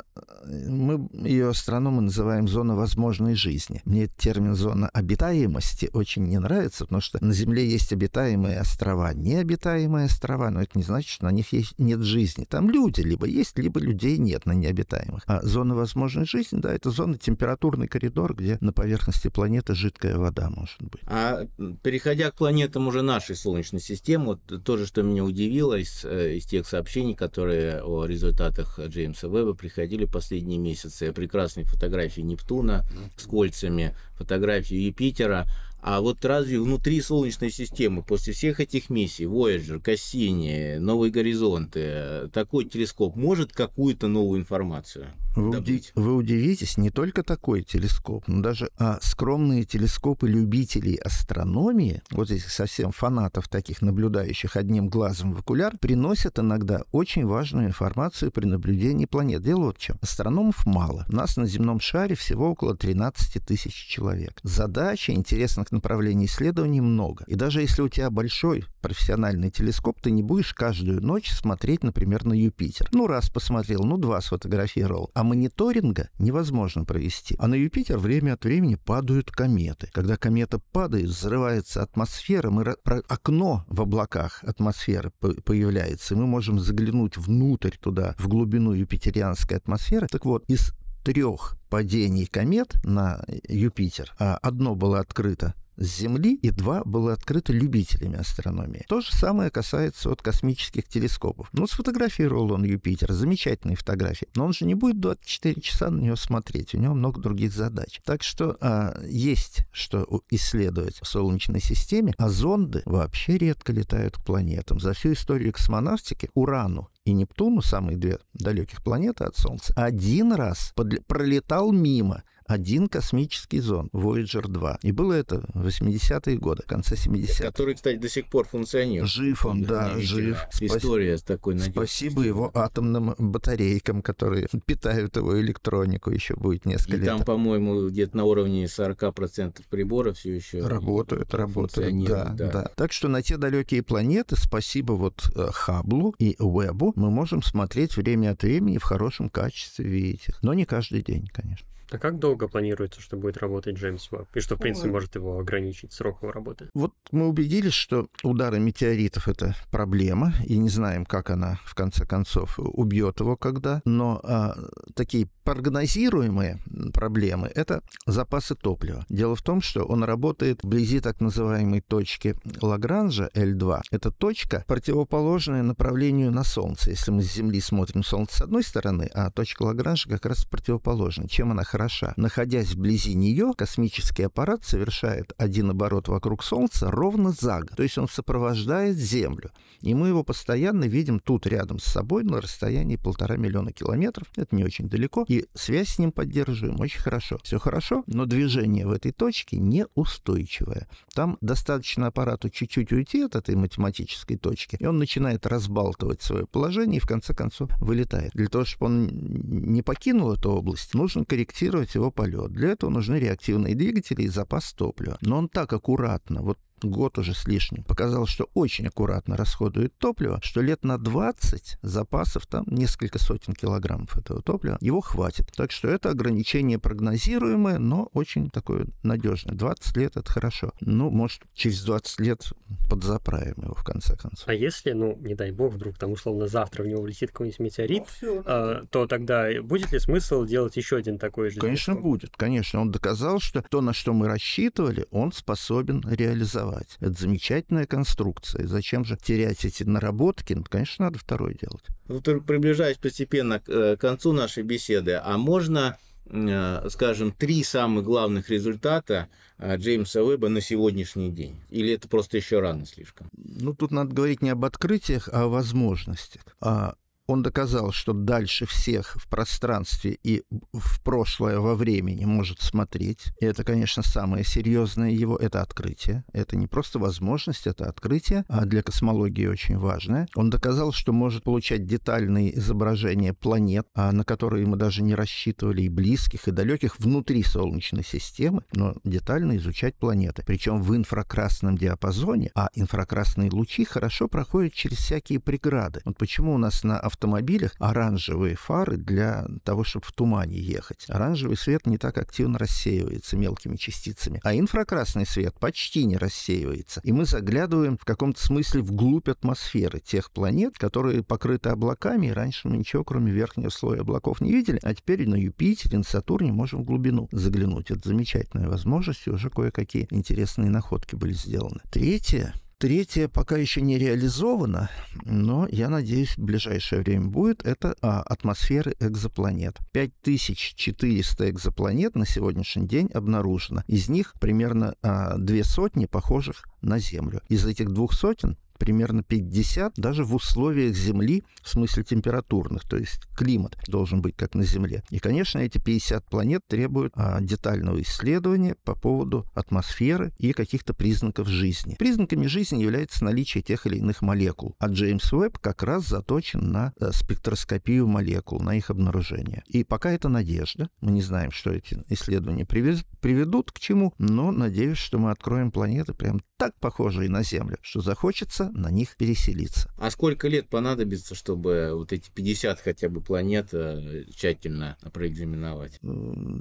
мы 0.45 1.07
ее 1.13 1.49
астрономы 1.49 2.01
называем 2.01 2.47
зона 2.47 2.75
возможной 2.75 3.35
жизни. 3.35 3.81
Мне 3.85 4.07
термин 4.07 4.55
зона 4.55 4.89
обитаемости 4.89 5.89
очень 5.93 6.23
не 6.23 6.39
нравится, 6.39 6.85
потому 6.85 7.01
что 7.01 7.23
на 7.23 7.33
Земле 7.33 7.67
есть 7.67 7.93
обитаемые 7.93 8.59
острова, 8.59 9.13
необитаемые 9.13 10.05
острова, 10.05 10.49
но 10.49 10.61
это 10.61 10.71
не 10.75 10.83
значит, 10.83 11.09
что 11.09 11.25
на 11.25 11.31
них 11.31 11.53
есть, 11.53 11.77
нет 11.77 11.99
жизни. 12.01 12.45
Там 12.45 12.69
люди 12.69 13.01
либо 13.01 13.27
есть, 13.27 13.57
либо 13.57 13.79
людей 13.79 14.17
нет 14.17 14.45
на 14.45 14.53
необитаемых. 14.53 15.23
А 15.27 15.41
зона 15.43 15.75
возможной 15.75 16.25
жизни, 16.25 16.59
да, 16.59 16.73
это 16.73 16.89
зона 16.89 17.17
температурный 17.17 17.87
коридор, 17.87 18.35
где 18.35 18.57
на 18.59 18.73
поверхности 18.73 19.27
планеты 19.27 19.75
жидкая 19.75 20.17
вода 20.17 20.49
может 20.49 20.81
быть. 20.81 21.03
А 21.05 21.45
переходя 21.83 22.31
к 22.31 22.35
планетам 22.35 22.87
уже 22.87 23.01
нашей 23.01 23.35
Солнечной 23.35 23.81
системы, 23.81 24.25
вот 24.25 24.63
то 24.63 24.77
же, 24.77 24.85
что 24.85 25.03
меня 25.03 25.23
удивило 25.23 25.77
из, 25.77 26.03
э, 26.05 26.35
из 26.35 26.45
тех 26.45 26.67
сообщений, 26.67 27.15
которые 27.15 27.83
о 27.83 28.05
результатах 28.05 28.79
Джеймса 28.79 29.27
Веба 29.27 29.42
Веба 29.43 29.53
приходили 29.53 30.05
последние 30.05 30.57
месяцы. 30.57 31.11
Прекрасные 31.11 31.65
фотографии 31.65 32.21
Нептуна 32.21 32.85
с 33.17 33.25
кольцами, 33.25 33.95
фотографии 34.15 34.77
Юпитера. 34.77 35.45
А 35.81 35.99
вот 35.99 36.23
разве 36.23 36.61
внутри 36.61 37.01
Солнечной 37.01 37.51
системы, 37.51 38.03
после 38.03 38.31
всех 38.31 38.61
этих 38.61 38.89
миссий, 38.89 39.25
Voyager, 39.25 39.83
Cassini, 39.83 40.79
Новые 40.79 41.11
горизонты, 41.11 42.29
такой 42.31 42.65
телескоп 42.65 43.17
может 43.17 43.51
какую-то 43.51 44.07
новую 44.07 44.39
информацию? 44.39 45.07
Вы, 45.35 45.57
уди... 45.57 45.83
вы 45.95 46.15
удивитесь, 46.15 46.77
не 46.77 46.89
только 46.89 47.23
такой 47.23 47.63
телескоп, 47.63 48.27
но 48.27 48.41
даже 48.41 48.69
а, 48.77 48.99
скромные 49.01 49.63
телескопы 49.63 50.27
любителей 50.27 50.95
астрономии, 50.95 52.01
вот 52.11 52.29
этих 52.29 52.51
совсем 52.51 52.91
фанатов 52.91 53.47
таких, 53.47 53.81
наблюдающих 53.81 54.55
одним 54.55 54.89
глазом 54.89 55.33
в 55.33 55.39
окуляр, 55.39 55.77
приносят 55.77 56.39
иногда 56.39 56.83
очень 56.91 57.25
важную 57.25 57.67
информацию 57.67 58.31
при 58.31 58.45
наблюдении 58.45 59.05
планет. 59.05 59.41
Дело 59.41 59.65
вот 59.65 59.77
в 59.77 59.81
чем. 59.81 59.97
Астрономов 60.01 60.65
мало. 60.65 61.05
Нас 61.07 61.37
на 61.37 61.45
земном 61.45 61.79
шаре 61.79 62.15
всего 62.15 62.51
около 62.51 62.75
13 62.75 63.43
тысяч 63.45 63.73
человек. 63.73 64.39
Задачи 64.43 65.11
интересных 65.11 65.71
направлений 65.71 66.25
исследований 66.25 66.81
много. 66.81 67.23
И 67.27 67.35
даже 67.35 67.61
если 67.61 67.81
у 67.81 67.89
тебя 67.89 68.09
большой 68.09 68.65
профессиональный 68.81 69.49
телескоп, 69.49 69.99
ты 70.01 70.11
не 70.11 70.23
будешь 70.23 70.53
каждую 70.53 71.01
ночь 71.01 71.31
смотреть, 71.31 71.83
например, 71.83 72.25
на 72.25 72.33
Юпитер. 72.33 72.89
Ну, 72.91 73.07
раз 73.07 73.29
посмотрел, 73.29 73.83
ну, 73.83 73.97
два 73.97 74.21
сфотографировал. 74.21 75.09
А 75.13 75.22
мониторинга 75.23 76.09
невозможно 76.19 76.85
провести. 76.85 77.35
А 77.39 77.47
на 77.47 77.55
Юпитер 77.55 77.97
время 77.97 78.33
от 78.33 78.45
времени 78.45 78.75
падают 78.75 79.31
кометы. 79.31 79.89
Когда 79.91 80.17
комета 80.17 80.59
падает, 80.59 81.07
взрывается 81.07 81.81
атмосфера, 81.81 82.49
мы 82.49 82.75
окно 83.07 83.65
в 83.67 83.81
облаках 83.81 84.43
атмосферы 84.43 85.11
появляется, 85.19 86.13
и 86.13 86.17
мы 86.17 86.27
можем 86.27 86.59
заглянуть 86.59 87.17
внутрь 87.17 87.75
туда, 87.79 88.15
в 88.17 88.27
глубину 88.27 88.73
юпитерианской 88.73 89.57
атмосферы. 89.57 90.07
Так 90.07 90.25
вот, 90.25 90.43
из 90.47 90.73
трех 91.03 91.57
падений 91.69 92.25
комет 92.25 92.75
на 92.83 93.23
Юпитер, 93.47 94.13
а 94.19 94.37
одно 94.37 94.75
было 94.75 94.99
открыто 94.99 95.53
с 95.77 95.99
Земли, 95.99 96.35
и 96.35 96.51
два 96.51 96.83
было 96.83 97.13
открыто 97.13 97.53
любителями 97.53 98.17
астрономии. 98.17 98.85
То 98.87 99.01
же 99.01 99.11
самое 99.11 99.49
касается 99.49 100.09
вот 100.09 100.21
космических 100.21 100.87
телескопов. 100.87 101.49
Ну, 101.53 101.67
сфотографировал 101.67 102.51
он 102.51 102.63
Юпитер, 102.63 103.11
замечательные 103.11 103.75
фотографии, 103.75 104.27
но 104.35 104.45
он 104.45 104.53
же 104.53 104.65
не 104.65 104.75
будет 104.75 104.99
24 104.99 105.61
часа 105.61 105.89
на 105.89 105.99
него 106.01 106.15
смотреть, 106.15 106.75
у 106.75 106.77
него 106.77 106.93
много 106.93 107.21
других 107.21 107.53
задач. 107.53 108.01
Так 108.05 108.23
что 108.23 108.57
а, 108.61 108.97
есть 109.07 109.65
что 109.71 110.21
исследовать 110.29 110.99
в 111.01 111.07
Солнечной 111.07 111.61
системе, 111.61 112.13
а 112.17 112.29
зонды 112.29 112.83
вообще 112.85 113.37
редко 113.37 113.71
летают 113.71 114.17
к 114.17 114.23
планетам. 114.23 114.79
За 114.79 114.93
всю 114.93 115.13
историю 115.13 115.53
космонавтики 115.53 116.29
Урану 116.33 116.89
и 117.05 117.13
Нептуну, 117.13 117.61
самые 117.61 117.97
две 117.97 118.19
далеких 118.33 118.83
планеты 118.83 119.23
от 119.25 119.35
Солнца, 119.35 119.73
один 119.75 120.33
раз 120.33 120.73
пролетал 121.07 121.71
мимо 121.71 122.23
один 122.53 122.87
космический 122.87 123.59
зонд 123.59 123.91
Voyager 123.93 124.47
2. 124.47 124.79
И 124.83 124.91
было 124.91 125.13
это 125.13 125.43
в 125.53 125.67
80-е 125.67 126.37
годы, 126.37 126.63
в 126.63 126.67
конце 126.67 126.95
70-х. 126.95 127.43
Который, 127.43 127.75
кстати, 127.75 127.97
до 127.97 128.09
сих 128.09 128.27
пор 128.27 128.47
функционирует. 128.47 129.11
Жив 129.11 129.45
он, 129.45 129.63
да, 129.63 129.97
жив. 129.99 130.37
История 130.59 131.17
с 131.17 131.23
такой 131.23 131.55
надеждой. 131.55 131.73
Спасибо 131.73 132.21
его 132.21 132.51
атомным 132.53 133.15
батарейкам, 133.17 134.01
которые 134.01 134.47
питают 134.65 135.15
его 135.17 135.39
электронику, 135.39 136.11
еще 136.11 136.35
будет 136.35 136.65
несколько 136.65 136.97
и 136.97 136.99
лет. 136.99 137.07
там, 137.07 137.23
по-моему, 137.23 137.89
где-то 137.89 138.15
на 138.17 138.25
уровне 138.25 138.65
40% 138.65 139.61
прибора 139.69 140.13
все 140.13 140.35
еще 140.35 140.65
работают, 140.65 141.33
работают, 141.33 142.05
да, 142.05 142.25
да, 142.33 142.51
да. 142.51 142.71
Так 142.75 142.91
что 142.91 143.07
на 143.07 143.21
те 143.21 143.37
далекие 143.37 143.83
планеты, 143.83 144.35
спасибо 144.35 144.93
вот 144.93 145.29
э, 145.35 145.47
Хаблу 145.51 146.13
и 146.19 146.35
Уэбу, 146.39 146.93
мы 146.95 147.09
можем 147.09 147.41
смотреть 147.41 147.97
время 147.97 148.31
от 148.31 148.43
времени 148.43 148.77
в 148.77 148.83
хорошем 148.83 149.29
качестве 149.29 149.85
видеть 149.85 150.29
их. 150.29 150.41
Но 150.43 150.53
не 150.53 150.65
каждый 150.65 151.01
день, 151.01 151.27
конечно. 151.27 151.67
А 151.93 151.99
как 151.99 152.17
долго 152.17 152.47
планируется, 152.47 152.99
что 153.01 153.17
будет 153.17 153.37
работать 153.37 153.75
Джеймс 153.75 154.11
Уэбб? 154.11 154.35
И 154.35 154.39
что, 154.39 154.55
в 154.55 154.59
принципе, 154.59 154.89
может 154.89 155.13
его 155.13 155.37
ограничить 155.37 155.93
срок 155.93 156.23
его 156.23 156.31
работы? 156.31 156.69
Вот 156.73 156.95
мы 157.11 157.27
убедились, 157.27 157.73
что 157.73 158.07
удары 158.23 158.59
метеоритов— 158.59 159.27
это 159.27 159.55
проблема, 159.69 160.33
и 160.43 160.57
не 160.57 160.69
знаем, 160.69 161.05
как 161.05 161.29
она, 161.29 161.59
в 161.65 161.75
конце 161.75 162.07
концов, 162.07 162.57
убьет 162.57 163.19
его 163.19 163.37
когда. 163.37 163.83
Но 163.85 164.19
а, 164.23 164.55
такие 164.95 165.29
прогнозируемые 165.43 166.59
проблемы— 166.93 167.51
это 167.55 167.81
запасы 168.05 168.55
топлива. 168.55 169.05
Дело 169.09 169.35
в 169.35 169.41
том, 169.41 169.61
что 169.61 169.83
он 169.83 170.03
работает 170.03 170.63
вблизи 170.63 170.99
так 170.99 171.21
называемой 171.21 171.81
точки 171.81 172.35
Лагранжа, 172.61 173.29
L2. 173.33 173.81
Это 173.91 174.11
точка, 174.11 174.63
противоположная 174.67 175.63
направлению 175.63 176.31
на 176.31 176.43
Солнце. 176.43 176.91
Если 176.91 177.11
мы 177.11 177.23
с 177.23 177.33
Земли 177.33 177.61
смотрим 177.61 178.03
Солнце 178.03 178.37
с 178.37 178.41
одной 178.41 178.63
стороны, 178.63 179.09
а 179.13 179.29
точка 179.31 179.63
Лагранжа 179.63 180.09
как 180.09 180.25
раз 180.25 180.45
противоположна. 180.45 181.27
Чем 181.27 181.51
она 181.51 181.63
хороша? 181.63 182.13
Находясь 182.17 182.71
вблизи 182.73 183.13
нее, 183.13 183.53
космический 183.55 184.23
аппарат 184.23 184.63
совершает 184.63 185.33
один 185.37 185.69
оборот 185.69 186.07
вокруг 186.07 186.43
Солнца 186.43 186.89
ровно 186.89 187.31
за 187.31 187.59
год. 187.59 187.71
То 187.75 187.83
есть 187.83 187.97
он 187.97 188.07
сопровождает 188.07 188.97
Землю. 188.97 189.51
И 189.81 189.93
мы 189.93 190.07
его 190.07 190.23
постоянно 190.23 190.85
видим 190.85 191.19
тут 191.19 191.45
рядом 191.45 191.79
с 191.79 191.83
собой 191.83 192.23
на 192.23 192.39
расстоянии 192.39 192.95
полтора 192.95 193.35
миллиона 193.35 193.71
километров. 193.71 194.27
Это 194.37 194.55
не 194.55 194.63
очень 194.63 194.87
далеко. 194.89 195.25
И 195.33 195.47
связь 195.55 195.89
с 195.89 195.97
ним 195.97 196.11
поддерживаем 196.11 196.79
очень 196.79 196.99
хорошо. 196.99 197.39
Все 197.41 197.57
хорошо, 197.57 198.03
но 198.05 198.27
движение 198.27 198.85
в 198.85 198.91
этой 198.91 199.11
точке 199.11 199.57
неустойчивое. 199.57 200.87
Там 201.15 201.39
достаточно 201.41 202.05
аппарату 202.05 202.51
чуть-чуть 202.51 202.91
уйти 202.91 203.23
от 203.23 203.35
этой 203.35 203.55
математической 203.55 204.37
точки, 204.37 204.77
и 204.79 204.85
он 204.85 204.99
начинает 204.99 205.47
разбалтывать 205.47 206.21
свое 206.21 206.45
положение 206.45 206.97
и 206.97 206.99
в 206.99 207.07
конце 207.07 207.33
концов 207.33 207.71
вылетает. 207.79 208.31
Для 208.35 208.47
того, 208.47 208.63
чтобы 208.63 208.85
он 208.85 209.07
не 209.07 209.81
покинул 209.81 210.33
эту 210.33 210.51
область, 210.51 210.93
нужно 210.93 211.25
корректировать 211.25 211.95
его 211.95 212.11
полет. 212.11 212.51
Для 212.51 212.69
этого 212.69 212.91
нужны 212.91 213.15
реактивные 213.15 213.73
двигатели 213.73 214.21
и 214.21 214.27
запас 214.27 214.71
топлива. 214.73 215.17
Но 215.21 215.39
он 215.39 215.49
так 215.49 215.73
аккуратно, 215.73 216.43
вот 216.43 216.59
год 216.89 217.17
уже 217.17 217.33
с 217.33 217.47
лишним, 217.47 217.83
показал, 217.83 218.25
что 218.25 218.49
очень 218.53 218.87
аккуратно 218.87 219.37
расходует 219.37 219.97
топливо, 219.97 220.39
что 220.41 220.61
лет 220.61 220.83
на 220.83 220.97
20 220.97 221.77
запасов, 221.81 222.45
там 222.47 222.65
несколько 222.67 223.19
сотен 223.19 223.53
килограммов 223.53 224.17
этого 224.17 224.41
топлива, 224.41 224.77
его 224.81 225.01
хватит. 225.01 225.51
Так 225.55 225.71
что 225.71 225.87
это 225.87 226.09
ограничение 226.09 226.79
прогнозируемое, 226.79 227.79
но 227.79 228.09
очень 228.13 228.49
такое 228.49 228.87
надежное. 229.03 229.55
20 229.55 229.97
лет— 229.97 230.11
это 230.17 230.31
хорошо. 230.31 230.71
Ну, 230.79 231.09
может, 231.09 231.41
через 231.53 231.83
20 231.83 232.19
лет 232.19 232.51
подзаправим 232.89 233.55
его, 233.63 233.75
в 233.75 233.83
конце 233.83 234.15
концов. 234.15 234.47
А 234.47 234.53
если, 234.53 234.91
ну, 234.91 235.17
не 235.19 235.35
дай 235.35 235.51
бог, 235.51 235.73
вдруг 235.73 235.97
там, 235.97 236.11
условно, 236.11 236.47
завтра 236.47 236.83
в 236.83 236.87
него 236.87 237.01
влетит 237.01 237.31
какой-нибудь 237.31 237.59
метеорит, 237.59 238.03
ну, 238.21 238.43
а, 238.45 238.85
то 238.89 239.07
тогда 239.07 239.49
будет 239.61 239.91
ли 239.91 239.99
смысл 239.99 240.45
делать 240.45 240.75
еще 240.77 240.97
один 240.97 241.17
такой 241.17 241.49
же? 241.49 241.59
Конечно, 241.59 241.95
будет. 241.95 242.35
Конечно. 242.35 242.81
Он 242.81 242.91
доказал, 242.91 243.39
что 243.39 243.61
то, 243.61 243.81
на 243.81 243.93
что 243.93 244.13
мы 244.13 244.27
рассчитывали, 244.27 245.05
он 245.11 245.31
способен 245.31 246.03
реализовать 246.07 246.72
создавать. 246.73 246.97
Это 246.99 247.19
замечательная 247.19 247.85
конструкция. 247.85 248.67
Зачем 248.67 249.05
же 249.05 249.17
терять 249.17 249.65
эти 249.65 249.83
наработки? 249.83 250.53
Ну, 250.53 250.63
конечно, 250.69 251.05
надо 251.05 251.19
второй 251.19 251.55
делать. 251.55 251.83
Вот 252.07 252.23
приближаясь 252.45 252.97
постепенно 252.97 253.61
э, 253.67 253.95
к 253.97 254.01
концу 254.01 254.33
нашей 254.33 254.63
беседы, 254.63 255.19
а 255.23 255.37
можно 255.37 255.97
э, 256.25 256.89
скажем, 256.89 257.31
три 257.31 257.63
самых 257.63 258.03
главных 258.03 258.49
результата 258.49 259.29
э, 259.57 259.77
Джеймса 259.77 260.23
Уэба 260.23 260.49
на 260.49 260.61
сегодняшний 260.61 261.31
день? 261.31 261.61
Или 261.69 261.93
это 261.93 262.07
просто 262.07 262.37
еще 262.37 262.59
рано 262.59 262.85
слишком? 262.85 263.29
Ну, 263.33 263.73
тут 263.73 263.91
надо 263.91 264.13
говорить 264.13 264.41
не 264.41 264.49
об 264.49 264.65
открытиях, 264.65 265.29
а 265.31 265.43
о 265.43 265.47
возможностях. 265.47 266.43
А 266.59 266.95
он 267.33 267.43
доказал, 267.43 267.91
что 267.91 268.13
дальше 268.13 268.65
всех 268.65 269.15
в 269.15 269.27
пространстве 269.27 270.17
и 270.23 270.43
в 270.71 271.01
прошлое 271.03 271.59
во 271.59 271.75
времени 271.75 272.25
может 272.25 272.61
смотреть. 272.61 273.33
И 273.39 273.45
это, 273.45 273.63
конечно, 273.63 274.03
самое 274.03 274.43
серьезное 274.43 275.09
его, 275.09 275.35
это 275.35 275.61
открытие. 275.61 276.23
Это 276.31 276.55
не 276.55 276.67
просто 276.67 276.99
возможность, 276.99 277.67
это 277.67 277.85
открытие, 277.85 278.45
а 278.47 278.65
для 278.65 278.83
космологии 278.83 279.47
очень 279.47 279.77
важное. 279.77 280.27
Он 280.35 280.49
доказал, 280.49 280.91
что 280.93 281.11
может 281.11 281.43
получать 281.43 281.85
детальные 281.87 282.57
изображения 282.57 283.33
планет, 283.33 283.87
а 283.95 284.11
на 284.11 284.23
которые 284.23 284.65
мы 284.67 284.77
даже 284.77 285.01
не 285.01 285.15
рассчитывали, 285.15 285.81
и 285.81 285.89
близких, 285.89 286.47
и 286.47 286.51
далеких 286.51 286.99
внутри 286.99 287.43
Солнечной 287.43 288.03
системы, 288.03 288.63
но 288.73 288.95
детально 289.03 289.57
изучать 289.57 289.95
планеты. 289.95 290.43
Причем 290.45 290.81
в 290.81 290.95
инфракрасном 290.95 291.77
диапазоне, 291.77 292.51
а 292.53 292.69
инфракрасные 292.75 293.49
лучи 293.49 293.85
хорошо 293.85 294.27
проходят 294.27 294.73
через 294.73 294.97
всякие 294.97 295.39
преграды. 295.39 296.01
Вот 296.05 296.17
почему 296.17 296.53
у 296.53 296.57
нас 296.57 296.83
на 296.83 296.99
автомобилях 297.23 297.71
оранжевые 297.79 298.55
фары 298.55 298.97
для 298.97 299.45
того, 299.63 299.83
чтобы 299.83 300.05
в 300.05 300.11
тумане 300.11 300.59
ехать. 300.59 301.05
Оранжевый 301.07 301.57
свет 301.57 301.87
не 301.87 301.97
так 301.97 302.17
активно 302.17 302.59
рассеивается 302.59 303.37
мелкими 303.37 303.77
частицами, 303.77 304.41
а 304.43 304.53
инфракрасный 304.55 305.25
свет 305.25 305.57
почти 305.59 306.05
не 306.05 306.17
рассеивается. 306.17 306.99
И 307.03 307.11
мы 307.11 307.25
заглядываем 307.25 307.97
в 307.97 308.05
каком-то 308.05 308.43
смысле 308.43 308.81
вглубь 308.81 309.29
атмосферы 309.29 309.99
тех 309.99 310.31
планет, 310.31 310.77
которые 310.77 311.23
покрыты 311.23 311.69
облаками, 311.69 312.27
и 312.27 312.31
раньше 312.31 312.67
мы 312.67 312.77
ничего, 312.77 313.03
кроме 313.03 313.31
верхнего 313.31 313.69
слоя 313.69 314.01
облаков, 314.01 314.41
не 314.41 314.51
видели, 314.51 314.79
а 314.83 314.93
теперь 314.93 315.27
на 315.27 315.35
Юпитере, 315.35 315.97
на 315.97 316.03
Сатурне 316.03 316.51
можем 316.51 316.81
в 316.81 316.85
глубину 316.85 317.29
заглянуть. 317.31 317.89
Это 317.89 318.09
замечательная 318.09 318.67
возможность, 318.67 319.27
и 319.27 319.29
уже 319.29 319.49
кое-какие 319.49 320.07
интересные 320.09 320.69
находки 320.69 321.15
были 321.15 321.33
сделаны. 321.33 321.79
Третье 321.91 322.53
Третье 322.83 323.29
пока 323.29 323.55
еще 323.55 323.79
не 323.79 323.97
реализовано, 323.97 324.89
но 325.23 325.65
я 325.71 325.87
надеюсь, 325.87 326.35
в 326.35 326.41
ближайшее 326.43 327.01
время 327.01 327.27
будет. 327.27 327.65
Это 327.65 327.95
а, 328.01 328.21
атмосферы 328.23 328.93
экзопланет. 328.99 329.77
5400 329.93 331.49
экзопланет 331.49 332.15
на 332.15 332.25
сегодняшний 332.25 332.85
день 332.85 333.09
обнаружено. 333.13 333.85
Из 333.87 334.09
них 334.09 334.33
примерно 334.41 334.95
а, 335.01 335.37
две 335.37 335.63
сотни 335.63 336.07
похожих 336.07 336.65
на 336.81 336.99
Землю. 336.99 337.39
Из 337.47 337.65
этих 337.65 337.89
двух 337.89 338.11
сотен 338.11 338.57
примерно 338.77 339.23
50 339.23 339.93
даже 339.95 340.23
в 340.23 340.35
условиях 340.35 340.95
Земли, 340.95 341.43
в 341.61 341.69
смысле 341.69 342.03
температурных, 342.03 342.87
то 342.87 342.97
есть 342.97 343.21
климат 343.35 343.77
должен 343.87 344.21
быть 344.21 344.35
как 344.35 344.55
на 344.55 344.63
Земле. 344.63 345.03
И, 345.09 345.19
конечно, 345.19 345.59
эти 345.59 345.77
50 345.77 346.25
планет 346.25 346.61
требуют 346.67 347.13
а, 347.15 347.41
детального 347.41 348.01
исследования 348.01 348.75
по 348.83 348.95
поводу 348.95 349.45
атмосферы 349.53 350.33
и 350.37 350.53
каких-то 350.53 350.93
признаков 350.93 351.47
жизни. 351.47 351.95
Признаками 351.97 352.47
жизни 352.47 352.81
является 352.81 353.23
наличие 353.23 353.63
тех 353.63 353.85
или 353.85 353.97
иных 353.97 354.21
молекул, 354.21 354.75
а 354.79 354.87
Джеймс 354.87 355.31
Уэбб 355.31 355.57
как 355.59 355.83
раз 355.83 356.07
заточен 356.07 356.71
на 356.71 356.93
а, 356.99 357.11
спектроскопию 357.11 358.07
молекул, 358.07 358.59
на 358.59 358.75
их 358.75 358.89
обнаружение. 358.89 359.63
И 359.67 359.83
пока 359.83 360.11
это 360.11 360.29
надежда, 360.29 360.89
мы 361.01 361.11
не 361.11 361.21
знаем, 361.21 361.51
что 361.51 361.71
эти 361.71 362.03
исследования 362.09 362.65
привез, 362.65 363.03
приведут 363.21 363.71
к 363.71 363.79
чему, 363.79 364.13
но 364.17 364.51
надеюсь, 364.51 364.97
что 364.97 365.17
мы 365.17 365.31
откроем 365.31 365.71
планеты 365.71 366.13
прям 366.13 366.41
так 366.57 366.79
похожие 366.79 367.29
на 367.29 367.43
Землю, 367.43 367.77
что 367.81 367.99
захочется 367.99 368.62
на 368.73 368.89
них 368.89 369.15
переселиться. 369.17 369.89
А 369.97 370.11
сколько 370.11 370.47
лет 370.47 370.67
понадобится, 370.69 371.35
чтобы 371.35 371.91
вот 371.93 372.13
эти 372.13 372.29
50 372.33 372.79
хотя 372.79 373.09
бы 373.09 373.21
планет 373.21 373.69
э, 373.73 374.25
тщательно 374.33 374.97
проэкзаменовать? 375.13 375.99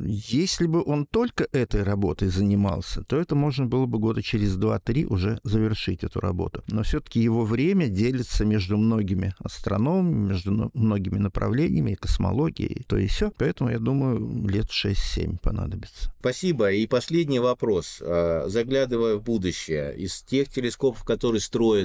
Если 0.05 0.67
бы 0.67 0.83
он 0.85 1.07
только 1.07 1.47
этой 1.53 1.83
работой 1.83 2.29
занимался, 2.29 3.03
то 3.05 3.19
это 3.19 3.35
можно 3.35 3.67
было 3.67 3.87
бы 3.87 3.99
года 3.99 4.23
через 4.23 4.57
2-3 4.57 5.07
уже 5.07 5.41
завершить 5.45 6.05
эту 6.05 6.21
работу. 6.21 6.63
Но 6.69 6.83
все-таки 6.83 7.21
его 7.21 7.45
время 7.45 7.89
делится 7.89 8.45
между 8.45 8.77
многими 8.77 9.35
астрономами, 9.39 10.29
между 10.29 10.71
многими 10.75 11.19
направлениями, 11.19 11.95
космологией, 11.95 12.85
то 12.87 12.97
и 12.97 13.07
все. 13.07 13.33
Поэтому, 13.37 13.71
я 13.71 13.79
думаю, 13.79 14.49
лет 14.49 14.67
6-7 14.67 15.39
понадобится. 15.39 16.13
Спасибо. 16.21 16.73
И 16.73 16.87
последний 16.87 17.39
вопрос. 17.39 18.01
А, 18.01 18.45
заглядывая 18.49 19.17
в 19.17 19.23
будущее, 19.23 19.97
из 19.97 20.23
тех 20.23 20.49
телескопов, 20.49 21.05
которые 21.05 21.41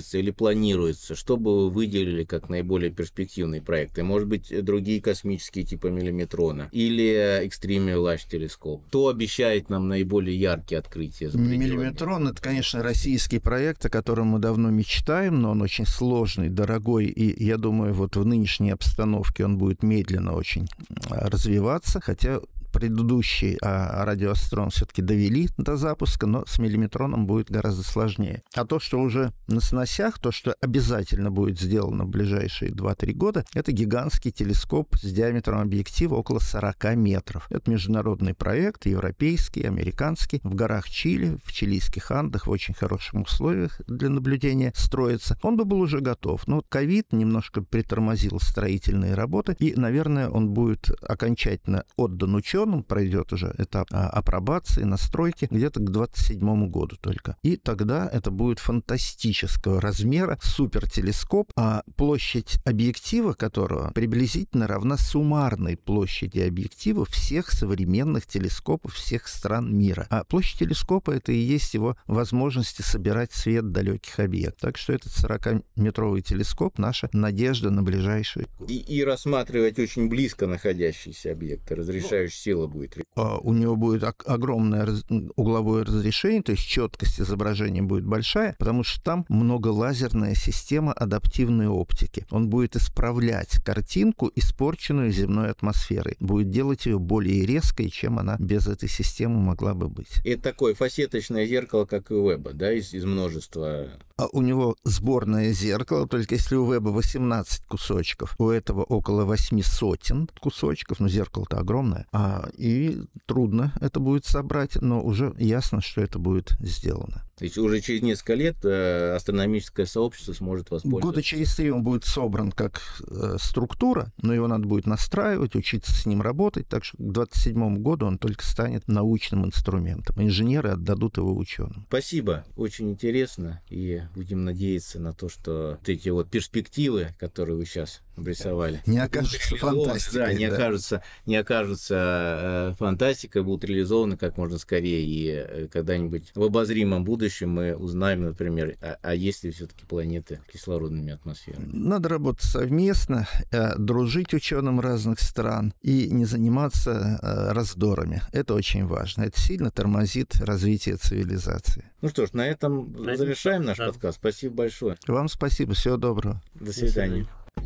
строятся 0.07 0.17
или 0.17 0.31
планируется? 0.31 1.15
Что 1.15 1.37
бы 1.37 1.65
вы 1.65 1.69
выделили 1.69 2.23
как 2.23 2.49
наиболее 2.49 2.91
перспективные 2.91 3.61
проекты? 3.61 4.03
Может 4.03 4.27
быть, 4.27 4.63
другие 4.63 5.01
космические 5.01 5.65
типа 5.65 5.87
миллиметрона? 5.87 6.69
Или 6.71 7.45
Extreme 7.45 7.95
Large 7.95 8.29
телескоп? 8.29 8.85
Кто 8.87 9.09
обещает 9.09 9.69
нам 9.69 9.87
наиболее 9.87 10.39
яркие 10.39 10.79
открытия? 10.79 11.29
За 11.29 11.37
Миллиметрон— 11.37 12.27
это, 12.29 12.41
конечно, 12.41 12.83
российский 12.83 13.39
проект, 13.39 13.85
о 13.85 13.89
котором 13.89 14.27
мы 14.27 14.39
давно 14.39 14.69
мечтаем, 14.69 15.41
но 15.41 15.51
он 15.51 15.61
очень 15.61 15.85
сложный, 15.85 16.49
дорогой, 16.49 17.05
и 17.05 17.43
я 17.43 17.57
думаю, 17.57 17.93
вот 17.93 18.15
в 18.15 18.25
нынешней 18.25 18.71
обстановке 18.71 19.45
он 19.45 19.57
будет 19.57 19.83
медленно 19.83 20.33
очень 20.33 20.67
развиваться, 21.09 21.99
хотя 21.99 22.39
предыдущий 22.71 23.57
а, 23.61 24.03
радиоастрон 24.05 24.69
все-таки 24.69 25.01
довели 25.01 25.49
до 25.57 25.77
запуска, 25.77 26.27
но 26.27 26.45
с 26.45 26.59
миллиметроном 26.59 27.25
будет 27.25 27.49
гораздо 27.49 27.83
сложнее. 27.83 28.43
А 28.55 28.65
то, 28.65 28.79
что 28.79 28.99
уже 28.99 29.31
на 29.47 29.61
сносях, 29.61 30.19
то, 30.19 30.31
что 30.31 30.55
обязательно 30.61 31.31
будет 31.31 31.59
сделано 31.59 32.05
в 32.05 32.09
ближайшие 32.09 32.71
2-3 32.71 33.13
года, 33.13 33.45
это 33.53 33.71
гигантский 33.71 34.31
телескоп 34.31 34.95
с 34.97 35.11
диаметром 35.11 35.59
объектива 35.59 36.15
около 36.15 36.39
40 36.39 36.95
метров. 36.95 37.47
Это 37.49 37.71
международный 37.71 38.33
проект, 38.33 38.85
европейский, 38.85 39.63
американский, 39.63 40.41
в 40.43 40.53
горах 40.53 40.89
Чили, 40.89 41.37
в 41.43 41.53
чилийских 41.53 42.11
Андах, 42.11 42.47
в 42.47 42.51
очень 42.51 42.73
хороших 42.73 43.13
условиях 43.13 43.79
для 43.87 44.09
наблюдения 44.09 44.73
строится. 44.75 45.37
Он 45.41 45.55
бы 45.55 45.65
был 45.65 45.79
уже 45.79 45.99
готов, 45.99 46.47
но 46.47 46.61
ковид 46.67 47.13
немножко 47.13 47.61
притормозил 47.61 48.39
строительные 48.39 49.13
работы, 49.13 49.55
и, 49.59 49.73
наверное, 49.75 50.29
он 50.29 50.49
будет 50.49 50.91
окончательно 51.01 51.85
отдан 51.95 52.35
ученым 52.35 52.56
он 52.57 52.83
пройдет 52.83 53.33
уже 53.33 53.53
этап 53.57 53.87
а, 53.91 54.07
апробации, 54.09 54.83
настройки 54.83 55.47
где-то 55.49 55.79
к 55.79 55.91
27 55.91 56.69
году 56.69 56.95
только. 56.99 57.37
И 57.43 57.57
тогда 57.57 58.09
это 58.11 58.31
будет 58.31 58.59
фантастического 58.59 59.81
размера 59.81 60.37
супертелескоп, 60.41 61.51
а 61.55 61.83
площадь 61.95 62.57
объектива 62.65 63.33
которого 63.33 63.91
приблизительно 63.91 64.67
равна 64.67 64.97
суммарной 64.97 65.77
площади 65.77 66.39
объектива 66.39 67.05
всех 67.05 67.51
современных 67.51 68.25
телескопов 68.25 68.93
всех 68.93 69.27
стран 69.27 69.75
мира. 69.75 70.07
А 70.09 70.23
площадь 70.23 70.59
телескопа 70.59 71.11
это 71.11 71.31
и 71.31 71.37
есть 71.37 71.73
его 71.73 71.97
возможности 72.07 72.81
собирать 72.81 73.31
свет 73.31 73.71
далеких 73.71 74.19
объектов. 74.19 74.61
Так 74.61 74.77
что 74.77 74.93
этот 74.93 75.11
40-метровый 75.13 76.21
телескоп 76.21 76.77
наша 76.77 77.09
надежда 77.13 77.69
на 77.69 77.83
ближайшие. 77.83 78.47
И, 78.67 78.77
и 78.77 79.03
рассматривать 79.03 79.79
очень 79.79 80.09
близко 80.09 80.47
находящиеся 80.47 81.31
объекты, 81.31 81.75
разрешающие 81.75 82.46
сила 82.47 82.67
будет. 82.67 82.97
А, 83.15 83.37
у 83.39 83.53
него 83.53 83.75
будет 83.75 84.03
огромное 84.25 84.87
угловое 85.35 85.83
разрешение, 85.83 86.41
то 86.41 86.53
есть 86.53 86.65
четкость 86.65 87.19
изображения 87.19 87.81
будет 87.81 88.05
большая, 88.05 88.55
потому 88.57 88.83
что 88.83 89.03
там 89.03 89.25
многолазерная 89.27 90.33
система 90.33 90.93
адаптивной 90.93 91.67
оптики. 91.67 92.25
Он 92.31 92.49
будет 92.49 92.77
исправлять 92.77 93.61
картинку, 93.65 94.31
испорченную 94.35 95.11
земной 95.11 95.51
атмосферой, 95.51 96.15
будет 96.21 96.49
делать 96.49 96.85
ее 96.85 96.99
более 96.99 97.45
резкой, 97.45 97.89
чем 97.89 98.17
она 98.17 98.37
без 98.39 98.67
этой 98.67 98.87
системы 98.87 99.39
могла 99.39 99.73
бы 99.73 99.89
быть. 99.89 100.21
Это 100.23 100.43
такое 100.43 100.73
фасеточное 100.73 101.45
зеркало, 101.45 101.85
как 101.85 102.11
и 102.11 102.13
у 102.13 102.29
Веба, 102.29 102.53
да, 102.53 102.71
из, 102.71 102.93
из 102.93 103.03
множества 103.03 103.89
а 104.17 104.27
у 104.31 104.41
него 104.41 104.75
сборное 104.83 105.53
зеркало, 105.53 106.07
только 106.07 106.35
если 106.35 106.55
у 106.55 106.71
Веба 106.71 106.89
18 106.89 107.65
кусочков, 107.65 108.33
у 108.39 108.49
этого 108.49 108.83
около 108.83 109.25
8 109.25 109.61
сотен 109.61 110.27
кусочков, 110.39 110.99
но 110.99 111.07
зеркало-то 111.07 111.59
огромное, 111.59 112.07
а, 112.11 112.36
и 112.57 113.01
трудно 113.25 113.73
это 113.79 113.99
будет 113.99 114.25
собрать, 114.25 114.75
но 114.81 115.01
уже 115.03 115.33
ясно, 115.37 115.81
что 115.81 116.01
это 116.01 116.19
будет 116.19 116.51
сделано. 116.59 117.26
То 117.37 117.43
есть 117.43 117.57
уже 117.59 117.81
через 117.81 118.01
несколько 118.01 118.33
лет 118.33 118.57
э, 118.63 119.13
астрономическое 119.15 119.85
сообщество 119.85 120.33
сможет 120.33 120.71
воспользоваться. 120.71 121.07
Года 121.07 121.21
через 121.21 121.55
три 121.55 121.69
он 121.69 121.83
будет 121.83 122.03
собран 122.03 122.51
как 122.51 122.81
э, 123.07 123.37
структура, 123.39 124.11
но 124.23 124.33
его 124.33 124.47
надо 124.47 124.65
будет 124.65 124.87
настраивать, 124.87 125.55
учиться 125.55 125.91
с 125.93 126.07
ним 126.07 126.23
работать, 126.23 126.67
так 126.67 126.83
что 126.83 126.97
к 126.97 127.11
27 127.11 127.77
году 127.83 128.07
он 128.07 128.17
только 128.17 128.43
станет 128.43 128.87
научным 128.87 129.45
инструментом. 129.45 130.19
Инженеры 130.19 130.71
отдадут 130.71 131.17
его 131.17 131.37
ученым. 131.37 131.85
Спасибо, 131.89 132.43
очень 132.55 132.89
интересно, 132.89 133.61
и 133.69 134.01
будем 134.15 134.43
надеяться 134.43 134.99
на 134.99 135.13
то, 135.13 135.29
что 135.29 135.77
вот 135.79 135.89
эти 135.89 136.09
вот 136.09 136.31
перспективы, 136.31 137.09
которые 137.19 137.55
вы 137.55 137.65
сейчас 137.65 138.01
обрисовали. 138.15 138.81
Не 138.87 138.97
окажутся 138.97 139.55
фантастикой. 139.57 140.19
Да, 140.19 140.33
не 140.33 140.49
да. 140.49 140.55
окажутся, 140.55 141.03
не 141.27 141.35
окажутся 141.35 142.71
э, 142.71 142.73
фантастикой, 142.79 143.43
будут 143.43 143.63
реализованы 143.65 144.17
как 144.17 144.37
можно 144.37 144.57
скорее, 144.57 145.03
и 145.05 145.67
когда-нибудь 145.67 146.31
в 146.33 146.41
обозримом 146.41 147.03
будущем 147.03 147.26
мы 147.45 147.75
узнаем, 147.75 148.23
например, 148.23 148.77
а, 148.81 148.97
а 149.01 149.13
есть 149.13 149.43
ли 149.43 149.51
все-таки 149.51 149.85
планеты 149.85 150.39
кислородными 150.51 151.11
атмосферами. 151.13 151.69
Надо 151.71 152.09
работать 152.09 152.43
совместно, 152.43 153.27
э, 153.51 153.75
дружить 153.77 154.33
ученым 154.33 154.79
разных 154.79 155.19
стран 155.19 155.73
и 155.81 156.09
не 156.09 156.25
заниматься 156.25 157.19
э, 157.21 157.51
раздорами. 157.51 158.21
Это 158.31 158.53
очень 158.53 158.85
важно. 158.85 159.23
Это 159.23 159.39
сильно 159.39 159.71
тормозит 159.71 160.35
развитие 160.41 160.97
цивилизации. 160.97 161.85
Ну 162.01 162.09
что 162.09 162.25
ж, 162.25 162.33
на 162.33 162.47
этом 162.47 162.93
на 162.93 163.15
завершаем 163.15 163.63
наш 163.63 163.77
да. 163.77 163.87
подкаст. 163.87 164.17
Спасибо 164.19 164.55
большое. 164.55 164.97
Вам 165.07 165.27
спасибо. 165.29 165.73
Всего 165.73 165.97
доброго. 165.97 166.41
До 166.55 166.71
свидания. 166.71 167.27
До 167.55 167.63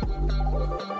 свидания. 0.00 0.98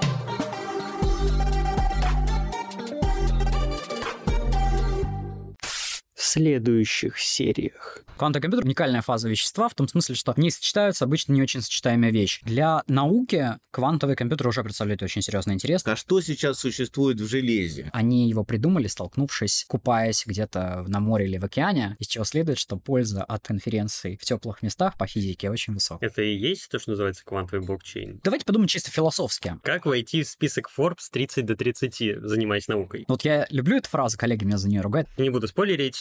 Следующих 6.32 7.18
сериях. 7.18 8.04
Квантовый 8.16 8.42
компьютер— 8.42 8.64
уникальная 8.66 9.02
фаза 9.02 9.28
вещества 9.28 9.68
в 9.68 9.74
том 9.74 9.88
смысле, 9.88 10.14
что 10.14 10.32
не 10.36 10.50
сочетаются 10.50 11.04
обычно 11.04 11.32
не 11.32 11.42
очень 11.42 11.60
сочетаемые 11.60 12.12
вещи. 12.12 12.40
Для 12.44 12.82
науки 12.86 13.58
квантовый 13.70 14.16
компьютер 14.16 14.48
уже 14.48 14.62
представляет 14.62 15.02
очень 15.02 15.22
серьезный 15.22 15.54
интерес. 15.54 15.82
А 15.86 15.96
что 15.96 16.20
сейчас 16.20 16.60
существует 16.60 17.20
в 17.20 17.26
железе? 17.26 17.90
Они 17.92 18.28
его 18.28 18.44
придумали, 18.44 18.86
столкнувшись, 18.86 19.64
купаясь 19.68 20.24
где-то 20.24 20.84
на 20.86 21.00
море 21.00 21.26
или 21.26 21.38
в 21.38 21.44
океане, 21.44 21.96
из 21.98 22.06
чего 22.06 22.24
следует, 22.24 22.58
что 22.58 22.76
польза 22.76 23.24
от 23.24 23.46
конференций 23.46 24.16
в 24.16 24.24
теплых 24.24 24.62
местах 24.62 24.96
по 24.96 25.06
физике 25.06 25.50
очень 25.50 25.74
высокая. 25.74 26.08
Это 26.08 26.22
и 26.22 26.34
есть 26.34 26.70
то, 26.70 26.78
что 26.78 26.90
называется 26.90 27.24
квантовый 27.24 27.66
блокчейн? 27.66 28.20
Давайте 28.22 28.44
подумаем 28.44 28.68
чисто 28.68 28.90
философски. 28.90 29.58
Как 29.62 29.84
войти 29.84 30.22
в 30.22 30.28
список 30.28 30.70
Forbes 30.76 31.08
30 31.10 31.44
до 31.44 31.56
30, 31.56 32.22
занимаясь 32.22 32.68
наукой? 32.68 33.04
Вот 33.08 33.24
я 33.24 33.46
люблю 33.50 33.76
эту 33.76 33.88
фразу, 33.88 34.16
коллеги 34.16 34.44
меня 34.44 34.58
за 34.58 34.68
нее 34.68 34.80
ругают. 34.80 35.08
Не 35.18 35.30
буду 35.30 35.48
спойлерить, 35.48 35.96